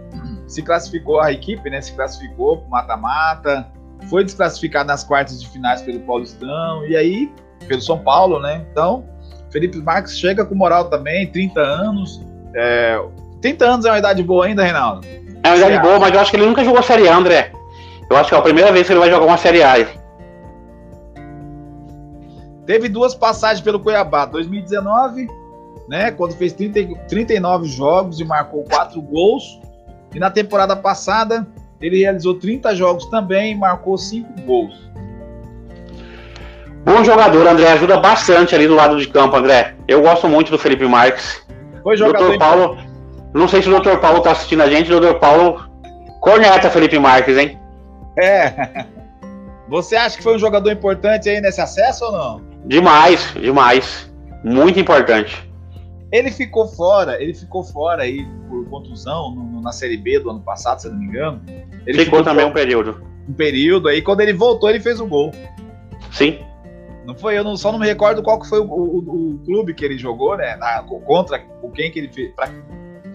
[0.47, 1.81] se classificou, a equipe, né?
[1.81, 3.67] Se classificou pro mata-mata.
[4.09, 6.87] Foi desclassificado nas quartas de finais pelo Paulistão.
[6.87, 7.33] E aí,
[7.67, 8.65] pelo São Paulo, né?
[8.71, 9.05] Então,
[9.51, 12.21] Felipe Marques chega com moral também, 30 anos.
[12.55, 13.01] É,
[13.41, 15.07] 30 anos é uma idade boa ainda, Reinaldo?
[15.43, 17.53] É uma idade boa, mas eu acho que ele nunca jogou Série A, André.
[18.11, 19.75] Eu acho que é a primeira vez que ele vai jogar uma Série A.
[22.67, 25.29] Teve duas passagens pelo Cuiabá, 2019,
[25.89, 29.61] né, quando fez 30, 39 jogos e marcou 4 gols.
[30.15, 31.47] E na temporada passada,
[31.85, 34.91] ele realizou 30 jogos também e marcou 5 gols.
[36.83, 39.75] Bom jogador, André, ajuda bastante ali do lado de campo, André.
[39.87, 41.45] Eu gosto muito do Felipe Marques.
[41.83, 42.33] Foi jogador.
[42.33, 42.39] Dr.
[42.39, 42.79] Paulo,
[43.35, 43.99] não sei se o Dr.
[43.99, 45.19] Paulo tá assistindo a gente, o Dr.
[45.19, 45.63] Paulo
[46.23, 47.59] corneta Felipe Marques, hein?
[48.19, 48.87] É.
[49.69, 52.43] Você acha que foi um jogador importante aí nesse acesso ou não?
[52.65, 54.11] Demais, demais.
[54.43, 55.51] Muito importante.
[56.15, 60.39] Ele ficou fora, ele ficou fora aí por contusão no, na Série B do ano
[60.39, 61.43] passado, se não me engano.
[61.85, 63.03] Ele ficou, ficou também um período.
[63.29, 65.33] Um período aí, quando ele voltou, ele fez o gol.
[66.13, 66.39] Sim.
[67.05, 68.99] Não foi, eu não, só não me recordo qual que foi o, o,
[69.35, 70.55] o clube que ele jogou, né?
[70.55, 72.33] Na, contra o quem que ele fez.
[72.33, 72.49] Pra,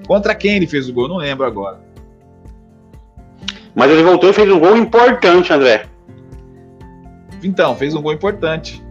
[0.06, 1.08] Contra quem ele fez o gol?
[1.08, 1.80] Não lembro agora.
[3.74, 5.86] Mas ele voltou e fez um gol importante, André.
[7.42, 8.84] Então, fez um gol importante.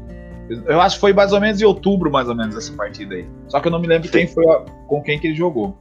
[0.67, 3.27] Eu acho que foi mais ou menos em outubro, mais ou menos, essa partida aí.
[3.49, 4.45] Só que eu não me lembro quem foi
[4.87, 5.77] com quem que ele jogou.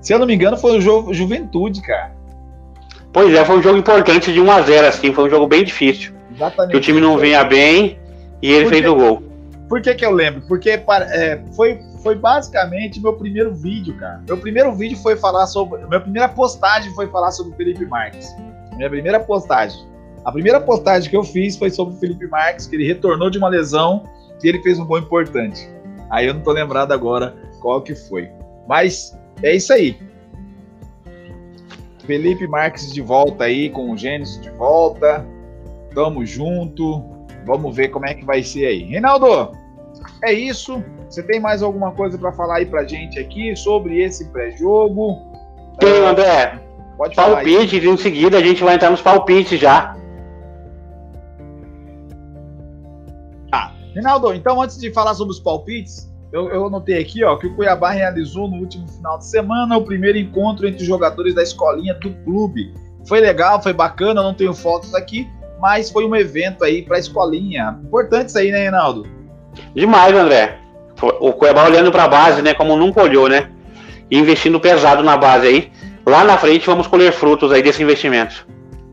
[0.00, 2.14] Se eu não me engano, foi o jogo Juventude, cara.
[3.12, 5.64] Pois é, foi um jogo importante de 1 a 0 assim, foi um jogo bem
[5.64, 6.12] difícil.
[6.34, 6.70] Exatamente.
[6.70, 7.98] Que o time não vinha bem
[8.42, 9.22] e ele fez o gol.
[9.68, 10.42] Por que que eu lembro?
[10.42, 14.22] Porque é, foi foi basicamente meu primeiro vídeo, cara.
[14.28, 15.84] Meu primeiro vídeo foi falar sobre.
[15.86, 18.32] Minha primeira postagem foi falar sobre o Felipe Marques.
[18.76, 19.84] Minha primeira postagem.
[20.26, 23.38] A primeira postagem que eu fiz foi sobre o Felipe Marques, que ele retornou de
[23.38, 24.02] uma lesão
[24.42, 25.70] e ele fez um gol importante.
[26.10, 28.28] Aí eu não tô lembrado agora qual que foi.
[28.66, 29.96] Mas é isso aí.
[32.04, 35.24] Felipe Marques de volta aí, com o Gênesis de volta.
[35.94, 37.04] Tamo junto.
[37.46, 38.82] Vamos ver como é que vai ser aí.
[38.82, 39.52] Reinaldo,
[40.24, 40.82] é isso.
[41.08, 45.22] Você tem mais alguma coisa para falar aí pra gente aqui sobre esse pré-jogo?
[45.78, 46.58] Tem, André.
[46.98, 47.44] Pode falar.
[47.44, 49.96] Palpite, em seguida a gente vai entrar nos palpites já.
[53.96, 57.56] Rinaldo, então antes de falar sobre os palpites, eu, eu anotei aqui ó, que o
[57.56, 61.94] Cuiabá realizou no último final de semana o primeiro encontro entre os jogadores da escolinha
[61.94, 62.74] do clube.
[63.08, 65.26] Foi legal, foi bacana, não tenho fotos aqui,
[65.58, 67.80] mas foi um evento aí para a escolinha.
[67.86, 69.06] Importante isso aí, né, Reinaldo?
[69.74, 70.58] Demais, André.
[71.18, 73.50] O Cuiabá olhando para a base, né, como nunca olhou, né?
[74.10, 75.72] E investindo pesado na base aí.
[76.06, 78.46] Lá na frente vamos colher frutos aí desse investimento.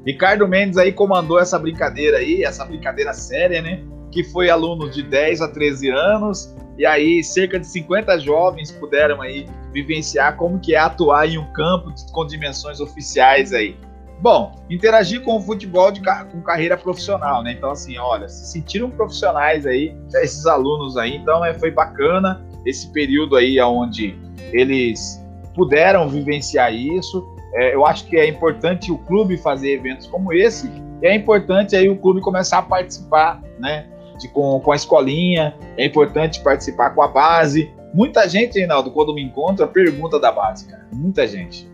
[0.06, 3.84] Ricardo Mendes aí comandou essa brincadeira aí, essa brincadeira séria, né?
[4.14, 9.22] Que foi aluno de 10 a 13 anos, e aí cerca de 50 jovens puderam
[9.22, 13.76] aí vivenciar como que é atuar em um campo com dimensões oficiais aí.
[14.22, 17.52] Bom, interagir com o futebol de, com carreira profissional, né?
[17.52, 22.88] Então, assim, olha, se sentiram profissionais aí, esses alunos aí, então é, foi bacana esse
[22.92, 24.16] período aí onde
[24.54, 25.22] eles
[25.54, 27.36] puderam vivenciar isso.
[27.56, 30.72] É, eu acho que é importante o clube fazer eventos como esse,
[31.02, 33.88] e é importante aí o clube começar a participar, né?
[34.24, 37.72] De, com, com a escolinha, é importante participar com a base.
[37.94, 40.88] Muita gente, Reinaldo, quando me encontra, pergunta da base, cara.
[40.92, 41.70] Muita gente.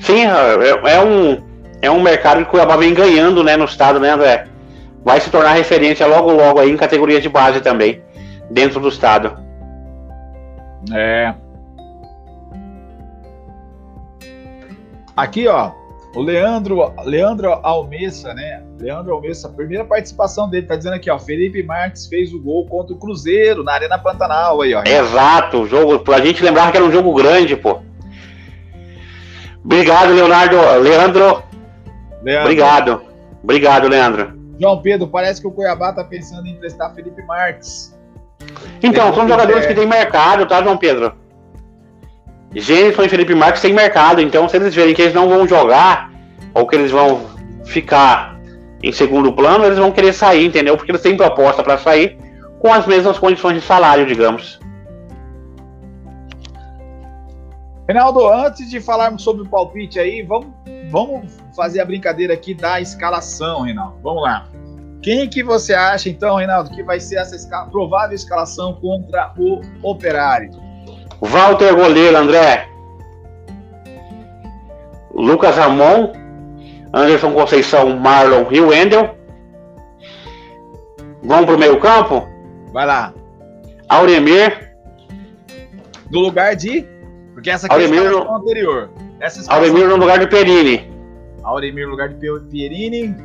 [0.00, 1.42] Sim, é, é, um,
[1.80, 4.46] é um mercado que o Cuiabá vem ganhando né, no estado, né, André?
[5.04, 8.02] Vai se tornar referência logo, logo aí em categorias de base também,
[8.50, 9.38] dentro do estado.
[10.92, 11.34] É.
[15.16, 15.70] Aqui, ó,
[16.14, 18.62] o Leandro, Leandro Almessa, né?
[18.78, 22.94] Leandro Almessa, primeira participação dele, tá dizendo aqui, ó, Felipe Marques fez o gol contra
[22.94, 24.82] o Cruzeiro na Arena Pantanal aí, ó.
[24.84, 27.80] Exato, jogo, pra gente lembrar que era um jogo grande, pô.
[29.64, 30.56] Obrigado, Leonardo.
[30.80, 31.42] Leandro.
[32.22, 32.42] Leandro.
[32.42, 33.02] Obrigado.
[33.42, 34.42] Obrigado, Leandro.
[34.60, 37.96] João Pedro, parece que o Cuiabá tá pensando em emprestar Felipe Marques.
[38.82, 41.14] Então, são jogadores que têm mercado, tá, João Pedro?
[42.54, 46.10] Gênison e Felipe Marques têm mercado, então se eles verem que eles não vão jogar,
[46.54, 47.26] ou que eles vão
[47.64, 48.38] ficar
[48.82, 50.76] em segundo plano, eles vão querer sair, entendeu?
[50.76, 52.18] Porque eles têm proposta para sair
[52.58, 54.60] com as mesmas condições de salário, digamos.
[57.88, 60.48] Reinaldo, antes de falarmos sobre o palpite aí, vamos,
[60.90, 63.98] vamos fazer a brincadeira aqui da escalação, Reinaldo.
[64.02, 64.48] Vamos lá.
[65.02, 69.60] Quem que você acha, então, Reinaldo, que vai ser essa escala, provável escalação contra o
[69.82, 70.50] Operário?
[71.22, 72.68] Walter Goleiro, André.
[75.14, 76.12] Lucas Ramon,
[76.92, 79.14] Anderson Conceição, Marlon e Wendel.
[81.22, 82.26] Vamos pro meio campo?
[82.72, 83.14] Vai lá.
[83.88, 84.74] Auremir.
[86.10, 86.86] No lugar de
[87.34, 88.90] porque essa aqui Auremir, é a escalação anterior.
[89.20, 90.90] Essa Auremir no lugar de Perini.
[91.42, 93.16] Auremir no lugar de Pierini.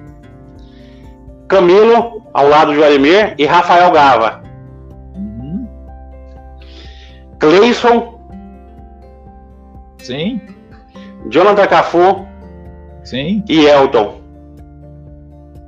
[1.47, 4.46] Camilo ao lado de Auremir e Rafael Gava.
[7.39, 8.19] Cleison.
[9.99, 10.41] Sim.
[11.29, 12.27] Jonathan Cafu.
[13.03, 13.43] Sim.
[13.47, 14.21] E Elton.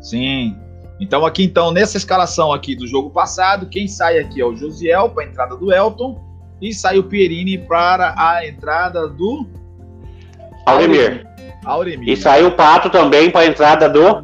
[0.01, 0.57] Sim.
[0.99, 5.09] Então aqui então nessa escalação aqui do jogo passado, quem sai aqui é o Josiel
[5.09, 6.19] para a entrada do Elton
[6.61, 9.47] e sai o Pierini para a entrada do
[10.65, 11.25] Auremir.
[11.63, 12.09] Auremir.
[12.09, 14.23] E saiu o Pato também para a entrada do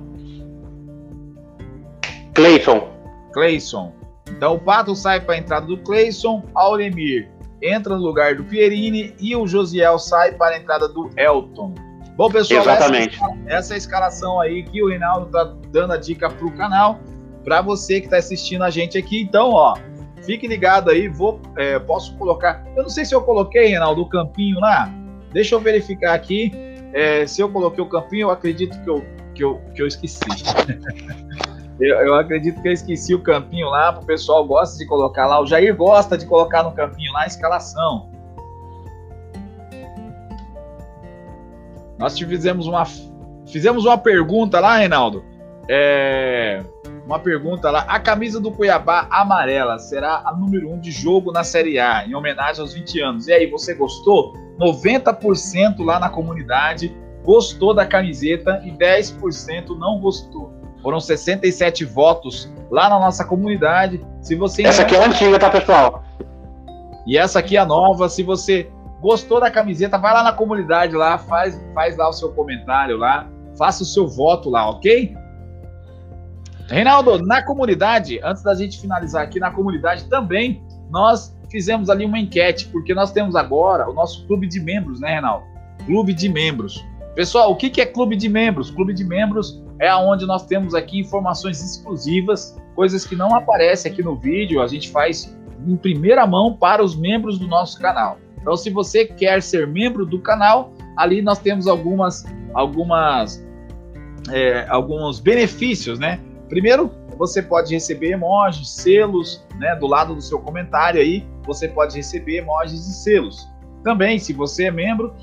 [2.33, 2.89] Cleison.
[3.31, 3.93] Cleison.
[4.29, 7.34] Então o Pato sai para a entrada do Cleison, Auremir
[7.67, 11.73] entra no lugar do Pierini e o Josiel sai para a entrada do Elton.
[12.15, 13.15] Bom, pessoal, Exatamente.
[13.15, 16.99] Essa, essa é a escalação aí que o Reinaldo tá dando a dica pro canal,
[17.43, 19.21] para você que está assistindo a gente aqui.
[19.21, 19.75] Então, ó,
[20.25, 22.65] Fique ligado aí, vou, é, posso colocar.
[22.75, 24.91] Eu não sei se eu coloquei, Reinaldo, o campinho lá.
[25.31, 26.51] Deixa eu verificar aqui.
[26.93, 30.19] É, se eu coloquei o campinho, eu acredito que eu, que eu, que eu esqueci.
[31.79, 33.89] eu, eu, acredito que eu esqueci o campinho lá.
[33.91, 35.41] O pessoal gosta de colocar lá.
[35.41, 38.09] O Jair gosta de colocar no campinho lá a escalação.
[41.97, 42.83] Nós fizemos uma,
[43.45, 45.23] fizemos uma pergunta lá, Reinaldo.
[45.67, 46.63] É,
[47.05, 47.81] uma pergunta lá.
[47.87, 52.05] A camisa do Cuiabá amarela será a número 1 um de jogo na Série A,
[52.05, 53.27] em homenagem aos 20 anos.
[53.27, 54.33] E aí, você gostou?
[54.59, 60.53] 90% lá na comunidade gostou da camiseta e 10% não gostou.
[60.85, 63.99] Foram 67 votos lá na nossa comunidade.
[64.21, 66.03] Se você Essa aqui é a antiga, tá, pessoal?
[67.07, 68.07] E essa aqui é a nova.
[68.07, 68.69] Se você
[69.01, 73.27] gostou da camiseta, vai lá na comunidade lá, faz, faz lá o seu comentário lá,
[73.57, 75.17] faça o seu voto lá, ok?
[76.69, 82.19] Reinaldo, na comunidade, antes da gente finalizar aqui, na comunidade também, nós fizemos ali uma
[82.19, 85.45] enquete, porque nós temos agora o nosso clube de membros, né, Reinaldo?
[85.87, 86.85] Clube de membros.
[87.15, 88.69] Pessoal, o que é clube de membros?
[88.69, 94.03] Clube de membros é onde nós temos aqui informações exclusivas, coisas que não aparecem aqui
[94.03, 98.17] no vídeo, a gente faz em primeira mão para os membros do nosso canal.
[98.39, 102.23] Então, se você quer ser membro do canal, ali nós temos algumas,
[102.53, 103.43] algumas,
[104.31, 106.19] é, alguns benefícios, né?
[106.47, 109.75] Primeiro, você pode receber emojis, selos, né?
[109.75, 113.47] Do lado do seu comentário aí, você pode receber emojis e selos.
[113.85, 115.13] Também, se você é membro,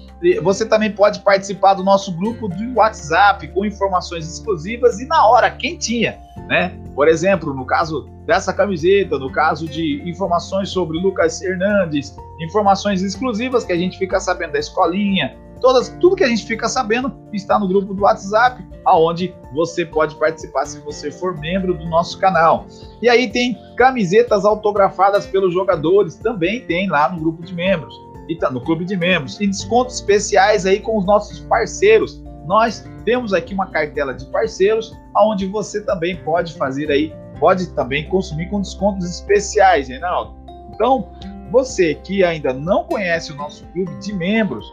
[0.41, 5.51] você também pode participar do nosso grupo do WhatsApp com informações exclusivas e na hora,
[5.51, 6.73] quentinha, né?
[6.95, 13.65] Por exemplo, no caso dessa camiseta, no caso de informações sobre Lucas Hernandes, informações exclusivas
[13.65, 17.59] que a gente fica sabendo da escolinha, todas, tudo que a gente fica sabendo está
[17.59, 22.69] no grupo do WhatsApp, aonde você pode participar se você for membro do nosso canal.
[23.03, 28.37] E aí tem camisetas autografadas pelos jogadores, também tem lá no grupo de membros e
[28.37, 32.23] tá no clube de membros e descontos especiais aí com os nossos parceiros.
[32.47, 38.09] Nós temos aqui uma cartela de parceiros aonde você também pode fazer aí, pode também
[38.09, 40.35] consumir com descontos especiais, Reinaldo.
[40.75, 41.09] Então,
[41.51, 44.67] você que ainda não conhece o nosso clube de membros,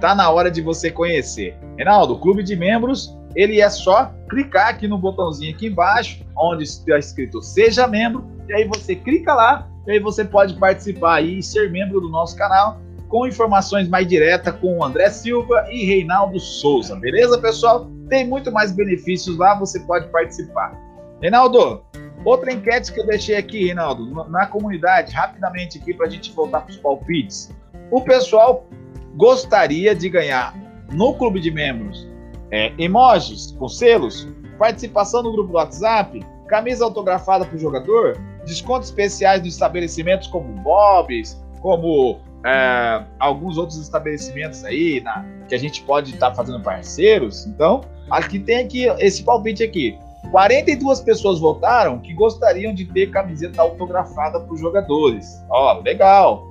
[0.00, 1.56] tá na hora de você conhecer.
[1.76, 6.64] Reinaldo, o clube de membros, ele é só clicar aqui no botãozinho aqui embaixo, onde
[6.64, 11.38] está escrito seja membro, e aí você clica lá, e aí você pode participar aí
[11.38, 12.78] e ser membro do nosso canal
[13.16, 16.94] com informações mais diretas com o André Silva e Reinaldo Souza.
[16.96, 17.90] Beleza, pessoal?
[18.10, 20.78] Tem muito mais benefícios lá, você pode participar.
[21.22, 21.82] Reinaldo,
[22.26, 26.60] outra enquete que eu deixei aqui, Reinaldo, na comunidade, rapidamente aqui para a gente voltar
[26.60, 27.50] para os palpites.
[27.90, 28.66] O pessoal
[29.14, 30.54] gostaria de ganhar
[30.92, 32.06] no clube de membros
[32.50, 38.90] é, emojis com selos, participação no grupo do WhatsApp, camisa autografada para o jogador, descontos
[38.90, 45.82] especiais nos estabelecimentos como Bob's, como é, alguns outros estabelecimentos aí na, que a gente
[45.82, 47.44] pode estar tá fazendo parceiros.
[47.44, 49.98] Então, aqui tem aqui esse palpite aqui.
[50.30, 55.44] 42 pessoas votaram que gostariam de ter camiseta autografada para os jogadores.
[55.50, 56.48] Ó, legal.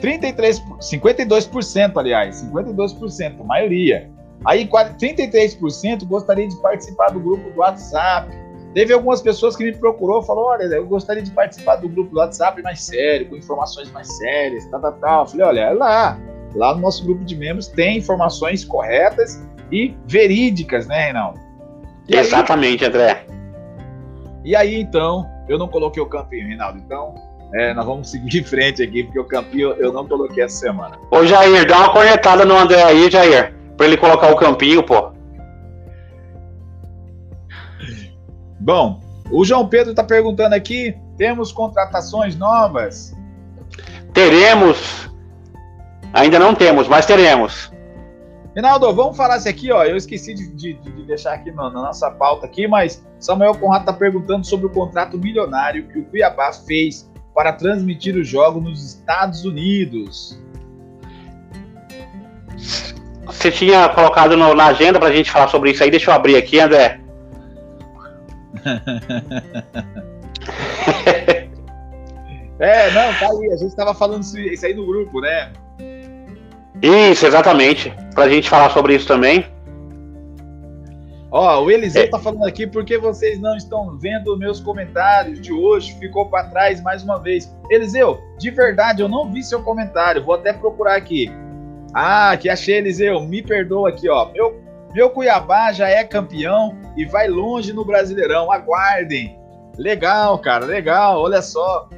[0.00, 4.08] 33, 52%, aliás, 52%, a maioria.
[4.44, 8.28] Aí 33% gostaria de participar do grupo do WhatsApp.
[8.74, 12.18] Teve algumas pessoas que me procurou, falou, olha, eu gostaria de participar do grupo do
[12.18, 15.22] WhatsApp mais sério, com informações mais sérias, tal, tal, tal.
[15.22, 16.18] Eu falei, olha, é lá,
[16.54, 21.38] lá no nosso grupo de membros tem informações corretas e verídicas, né, Reinaldo?
[22.08, 23.26] E Exatamente, aí, André.
[24.44, 27.14] E aí, então, eu não coloquei o campinho, Reinaldo, então
[27.54, 30.98] é, nós vamos seguir em frente aqui, porque o campinho eu não coloquei essa semana.
[31.10, 35.12] Ô, Jair, dá uma cornetada no André aí, Jair, pra ele colocar o campinho, pô.
[38.62, 43.12] Bom, o João Pedro está perguntando aqui: temos contratações novas?
[44.14, 45.10] Teremos.
[46.12, 47.72] Ainda não temos, mas teremos.
[48.54, 49.82] Rinaldo, vamos falar isso aqui, ó.
[49.82, 53.80] Eu esqueci de, de, de deixar aqui na, na, nossa pauta aqui, mas Samuel Conrado
[53.80, 58.84] está perguntando sobre o contrato milionário que o Cuiabá fez para transmitir o jogo nos
[58.84, 60.38] Estados Unidos.
[63.24, 65.90] Você tinha colocado no, na agenda para a gente falar sobre isso aí?
[65.90, 67.01] Deixa eu abrir aqui, André.
[72.58, 73.52] é, não, tá aí.
[73.52, 75.52] A gente estava falando isso aí no grupo, né?
[76.82, 77.92] Isso, exatamente.
[78.14, 79.46] Pra gente falar sobre isso também.
[81.30, 82.08] Ó, o Eliseu é.
[82.08, 86.82] tá falando aqui porque vocês não estão vendo meus comentários de hoje, ficou para trás
[86.82, 87.50] mais uma vez.
[87.70, 91.32] Eliseu, de verdade, eu não vi seu comentário, vou até procurar aqui.
[91.94, 94.30] Ah, que achei, Eliseu, me perdoa aqui, ó.
[94.30, 94.60] Meu
[94.94, 98.52] meu Cuiabá já é campeão e vai longe no Brasileirão.
[98.52, 99.38] Aguardem.
[99.78, 101.20] Legal, cara, legal.
[101.20, 101.88] Olha só.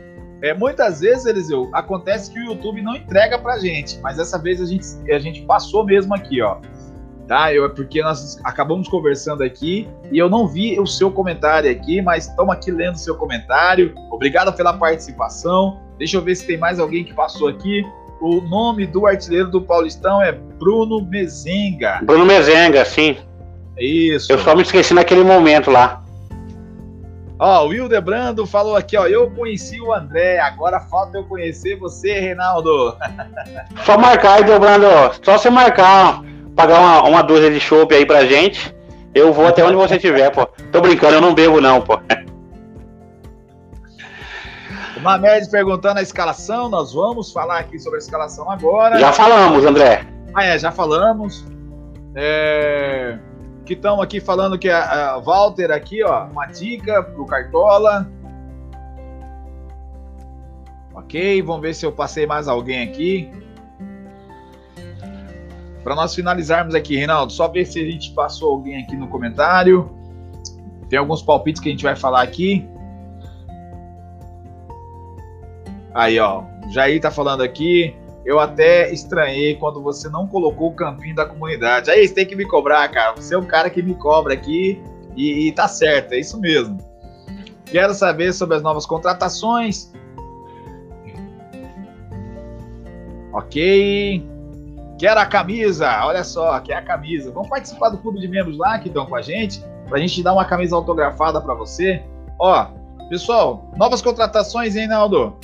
[0.43, 4.61] É, muitas vezes, Eliseu, acontece que o YouTube não entrega pra gente, mas dessa vez
[4.61, 6.59] a gente, a gente passou mesmo aqui, ó.
[7.27, 7.53] Tá?
[7.55, 12.03] Eu, é porque nós acabamos conversando aqui e eu não vi o seu comentário aqui,
[12.03, 13.95] mas estamos aqui lendo o seu comentário.
[14.11, 15.81] Obrigado pela participação.
[15.99, 17.83] Deixa eu ver se tem mais alguém que passou aqui.
[18.25, 22.01] O nome do artilheiro do Paulistão é Bruno Mezenga.
[22.03, 23.19] Bruno Mezenga, sim.
[23.79, 24.33] Isso.
[24.33, 26.03] Eu só me esqueci naquele momento lá.
[27.39, 29.07] Ó, o Wilder Brando falou aqui, ó.
[29.07, 32.97] Eu conheci o André, agora falta eu conhecer você, Reinaldo.
[33.85, 34.87] Só marcar, Wilder Brando.
[35.23, 36.23] Só você marcar,
[36.57, 38.75] pagar uma, uma dúzia de chopp aí pra gente.
[39.15, 40.47] Eu vou até onde você estiver, pô.
[40.73, 42.01] Tô brincando, eu não bebo, não, pô.
[45.05, 48.99] Mamed perguntando a escalação, nós vamos falar aqui sobre a escalação agora.
[48.99, 50.07] Já falamos, André.
[50.35, 51.45] Ah, é, já falamos.
[52.15, 53.19] É,
[53.67, 58.11] que estão aqui falando que a, a Walter aqui, ó, uma dica pro Cartola.
[60.95, 63.31] Ok, vamos ver se eu passei mais alguém aqui.
[65.83, 69.91] Para nós finalizarmos aqui, Reinaldo, só ver se a gente passou alguém aqui no comentário.
[70.89, 72.67] Tem alguns palpites que a gente vai falar aqui.
[75.95, 77.95] Aí, ó, Jair tá falando aqui.
[78.25, 81.91] Eu até estranhei quando você não colocou o campinho da comunidade.
[81.91, 83.13] Aí você tem que me cobrar, cara.
[83.13, 84.83] Você é um cara que me cobra aqui
[85.15, 86.79] e, e tá certo, é isso mesmo.
[87.67, 89.93] Quero saber sobre as novas contratações.
[93.33, 94.27] Ok.
[94.99, 97.31] Quero a camisa, olha só, quer a camisa.
[97.33, 100.33] Vamos participar do clube de membros lá que estão com a gente, pra gente dar
[100.33, 102.03] uma camisa autografada para você.
[102.39, 102.67] Ó,
[103.09, 105.37] pessoal, novas contratações, hein, Naldo?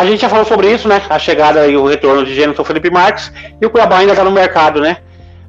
[0.00, 1.02] A gente já falou sobre isso, né?
[1.10, 3.30] A chegada e o retorno de Gênesis Felipe Marques
[3.60, 4.96] e o Cuiabá ainda está no mercado, né?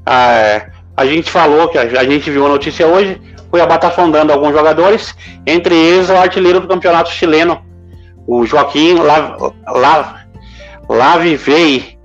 [0.06, 0.66] Ah,
[0.98, 4.52] a gente falou que a, gente viu a notícia hoje, o Cuiabá está sondando alguns
[4.52, 5.16] jogadores,
[5.48, 7.64] entre eles o artilheiro do campeonato chileno,
[8.28, 8.96] o Joaquim
[10.90, 11.98] Lavivei.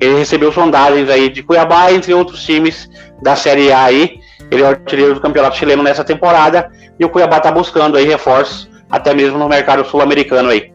[0.00, 2.90] Ele recebeu sondagens aí de Cuiabá, entre outros times
[3.22, 4.18] da Série A aí.
[4.50, 8.04] Ele é o artilheiro do campeonato chileno nessa temporada e o Cuiabá está buscando aí
[8.04, 10.71] reforços, até mesmo no mercado sul-americano aí.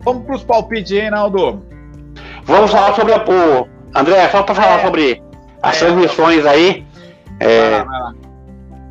[0.00, 1.62] Vamos para os palpites, hein, Naldo?
[2.44, 3.18] Vamos falar sobre a.
[3.18, 4.82] O, André, só para falar é.
[4.84, 5.22] sobre
[5.62, 5.78] as é.
[5.78, 6.86] transmissões aí.
[7.40, 7.84] É,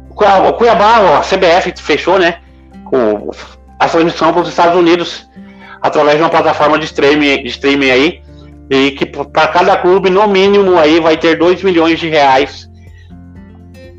[0.09, 2.39] o Cuiabá, a CBF fechou, né?
[2.85, 3.29] Com
[3.79, 5.27] a transmissão para os Estados Unidos
[5.81, 8.21] através de uma plataforma de streaming, de streaming aí.
[8.69, 12.69] E que para cada clube, no mínimo, aí vai ter 2 milhões de reais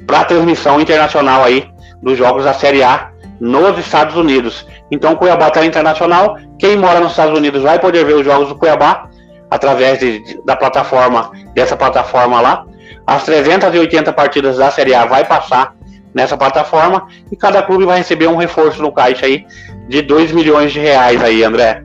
[0.06, 1.66] para transmissão internacional aí
[2.02, 4.66] dos jogos da Série A nos Estados Unidos.
[4.90, 6.38] Então, Cuiabá está internacional.
[6.58, 9.08] Quem mora nos Estados Unidos vai poder ver os jogos do Cuiabá
[9.50, 12.66] através de, da plataforma, dessa plataforma lá.
[13.06, 15.74] As 380 partidas da Série A vai passar
[16.14, 19.46] nessa plataforma e cada clube vai receber um reforço no caixa aí
[19.88, 21.82] de 2 milhões de reais aí, André.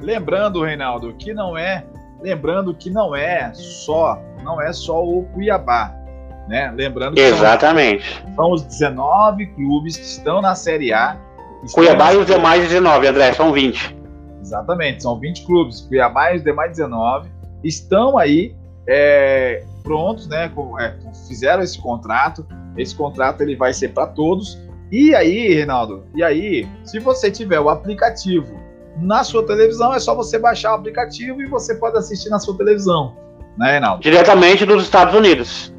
[0.00, 1.84] Lembrando, Reinaldo, que não é,
[2.20, 5.94] lembrando que não é só, não é só o Cuiabá,
[6.48, 6.72] né?
[6.74, 8.20] Lembrando que Exatamente.
[8.24, 11.16] São, são os 19 clubes que estão na Série A
[11.70, 13.96] Cuiabá e os demais 19, André, são 20.
[14.40, 15.82] Exatamente, são 20 clubes.
[15.82, 17.30] Cuiabá e os demais 19
[17.62, 18.54] estão aí
[18.88, 20.50] é, prontos, né?
[20.54, 20.96] Com, é,
[21.28, 22.46] fizeram esse contrato.
[22.76, 24.58] Esse contrato ele vai ser para todos.
[24.90, 28.60] E aí, Reinaldo, e aí, se você tiver o aplicativo
[28.98, 32.54] na sua televisão, é só você baixar o aplicativo e você pode assistir na sua
[32.56, 33.16] televisão,
[33.56, 34.02] né, Reinaldo?
[34.02, 35.72] Diretamente dos Estados Unidos.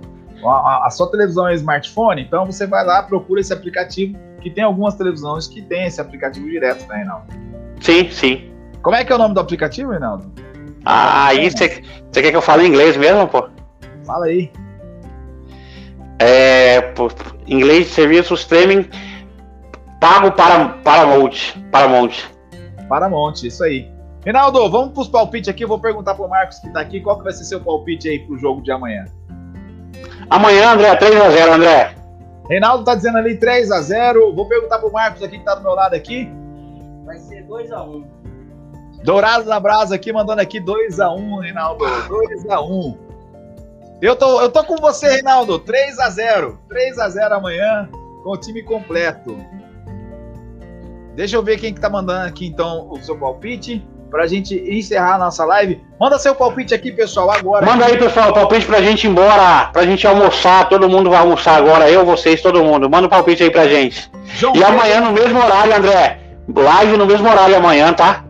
[0.44, 4.52] A, a, a sua televisão é smartphone, então você vai lá, procura esse aplicativo que
[4.52, 7.26] tem algumas televisões que tem esse aplicativo direto, né, Reinaldo?
[7.80, 8.52] Sim, sim.
[8.82, 10.32] Como é que é o nome do aplicativo, Reinaldo?
[10.86, 11.82] Ah, aí você
[12.12, 13.48] quer que eu fale inglês mesmo, pô?
[14.06, 14.52] Fala aí.
[16.20, 17.10] É, pô,
[17.48, 18.88] inglês de serviço streaming
[20.00, 21.54] pago para Paramount.
[21.72, 22.12] Paramount.
[22.90, 23.90] Paramount, isso aí.
[24.26, 25.64] Reinaldo, vamos para os palpites aqui.
[25.64, 28.10] Eu vou perguntar para o Marcos que está aqui qual que vai ser seu palpite
[28.10, 29.06] aí para o jogo de amanhã.
[30.30, 31.96] Amanhã, André, 3x0, André.
[32.50, 35.62] Reinaldo tá dizendo ali 3 x 0 Vou perguntar pro Marcos aqui que tá do
[35.62, 36.30] meu lado aqui.
[37.06, 38.06] Vai ser 2 x 1
[39.04, 41.86] Dourados na brasa aqui, mandando aqui 2 x 1 Reinaldo.
[42.08, 43.14] 2 x 1
[44.04, 45.58] eu tô, eu tô com você, Reinaldo.
[45.58, 47.90] 3 x 0 3 x 0 amanhã,
[48.22, 49.38] com o time completo.
[51.16, 53.82] Deixa eu ver quem que tá mandando aqui, então, o seu palpite
[54.14, 55.82] para a gente encerrar a nossa live.
[56.00, 57.66] Manda seu palpite aqui, pessoal, agora.
[57.66, 60.70] Manda aí, pessoal, palpite para a gente ir embora, para a gente almoçar.
[60.70, 62.88] Todo mundo vai almoçar agora, eu, vocês, todo mundo.
[62.88, 64.12] Manda o um palpite aí para gente.
[64.26, 64.72] João e Pedro...
[64.72, 66.20] amanhã no mesmo horário, André.
[66.48, 68.24] Live no mesmo horário amanhã, tá?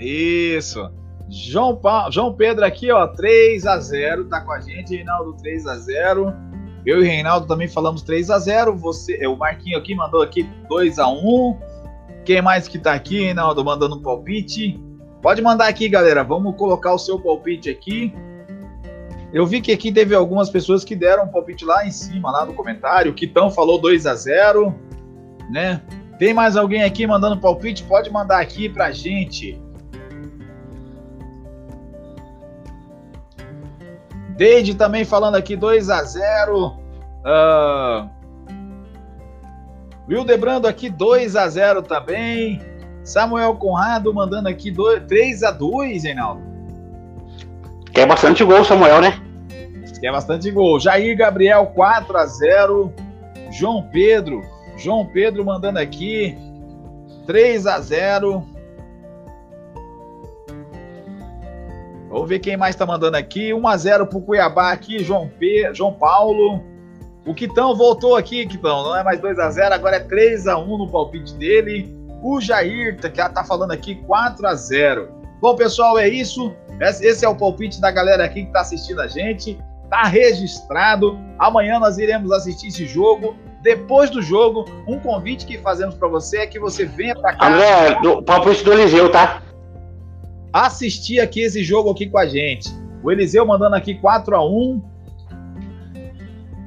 [0.00, 0.90] Isso.
[1.30, 2.10] João, pa...
[2.10, 4.96] João Pedro aqui, ó, 3 a 0 tá com a gente.
[4.96, 6.34] Reinaldo 3 a 0
[6.84, 10.98] Eu e Reinaldo também falamos 3 a 0 Você, o Marquinho aqui mandou aqui 2
[10.98, 11.56] a 1
[12.26, 14.82] quem mais que tá aqui, Reinaldo, mandando um palpite?
[15.22, 16.24] Pode mandar aqui, galera.
[16.24, 18.12] Vamos colocar o seu palpite aqui.
[19.32, 22.44] Eu vi que aqui teve algumas pessoas que deram um palpite lá em cima, lá
[22.44, 23.12] no comentário.
[23.12, 24.74] O Quitão falou 2 a 0
[25.50, 25.80] né?
[26.18, 27.84] Tem mais alguém aqui mandando palpite?
[27.84, 29.60] Pode mandar aqui pra gente.
[34.36, 38.10] Deide também falando aqui 2 a 0 uh,
[40.08, 42.60] Wildebrando aqui 2 a 0 também.
[43.02, 46.42] Samuel Conrado mandando aqui 2, 3 a 2 Reinaldo.
[47.92, 49.20] Quer bastante gol, Samuel, né?
[50.00, 50.78] Quer bastante gol.
[50.78, 52.92] Jair Gabriel 4 a 0
[53.50, 54.42] João Pedro.
[54.76, 56.36] João Pedro mandando aqui
[57.26, 58.46] 3 a 0
[62.08, 63.52] Vamos ver quem mais está mandando aqui.
[63.52, 66.62] 1 a 0 para o Cuiabá aqui, João, P, João Paulo.
[67.26, 68.84] O Quitão voltou aqui, Quitão.
[68.84, 71.92] Não é mais 2 a 0 agora é 3 a 1 no palpite dele.
[72.22, 75.08] O Jair tá, tá falando aqui 4 a 0
[75.40, 76.54] Bom, pessoal, é isso.
[76.80, 79.58] Esse é o palpite da galera aqui que está assistindo a gente.
[79.90, 81.18] Tá registrado.
[81.38, 83.36] Amanhã nós iremos assistir esse jogo.
[83.60, 87.48] Depois do jogo, um convite que fazemos para você é que você venha para cá.
[87.48, 89.42] André, do palpite do Eliseu, tá?
[90.52, 92.70] Assistir aqui esse jogo aqui com a gente.
[93.02, 94.95] O Eliseu mandando aqui 4 a 1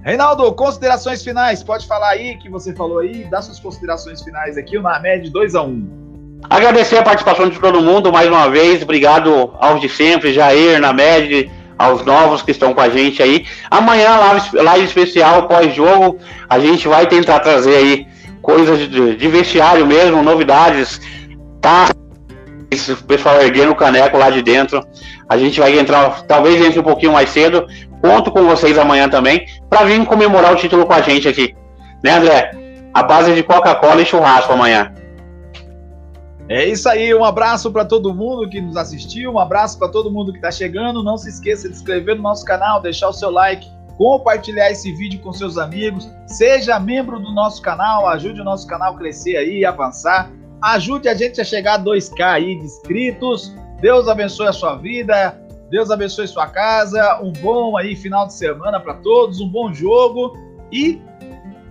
[0.04, 1.62] Reinaldo, considerações finais.
[1.62, 4.78] Pode falar aí que você falou aí, dá suas considerações finais aqui.
[4.78, 6.00] O Named 2 a 1
[6.50, 8.82] Agradecer a participação de todo mundo mais uma vez.
[8.82, 13.46] Obrigado aos de sempre, Jair, Named, aos novos que estão com a gente aí.
[13.70, 16.18] Amanhã, live, live especial pós-jogo,
[16.50, 18.08] a gente vai tentar trazer aí
[18.42, 21.02] coisas de, de vestiário mesmo, novidades,
[21.62, 21.90] tá?
[22.72, 24.82] O pessoal erguendo o caneco lá de dentro.
[25.28, 27.68] A gente vai entrar, talvez entre um pouquinho mais cedo.
[28.02, 31.56] Conto com vocês amanhã também, para vir comemorar o título com a gente aqui.
[32.04, 32.52] Né, André?
[32.94, 34.94] A base de Coca-Cola e churrasco amanhã.
[36.48, 40.12] É isso aí, um abraço para todo mundo que nos assistiu, um abraço para todo
[40.12, 41.04] mundo que está chegando.
[41.04, 43.70] Não se esqueça de se inscrever no nosso canal, deixar o seu like,
[44.00, 48.96] compartilhar esse vídeo com seus amigos, seja membro do nosso canal, ajude o nosso canal
[48.96, 50.32] a crescer aí, avançar,
[50.62, 53.54] ajude a gente a chegar a 2K aí de inscritos.
[53.80, 55.40] Deus abençoe a sua vida,
[55.70, 60.34] Deus abençoe sua casa, um bom aí final de semana para todos, um bom jogo
[60.72, 61.02] e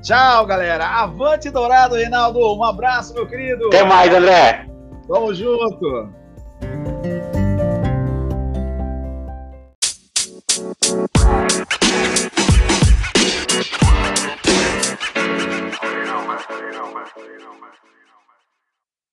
[0.03, 0.87] Tchau, galera.
[0.87, 2.39] Avante Dourado, Reinaldo.
[2.39, 3.67] Um abraço, meu querido.
[3.67, 4.69] Até mais, André.
[5.09, 6.09] Tamo junto.
[17.29, 17.68] You know, man.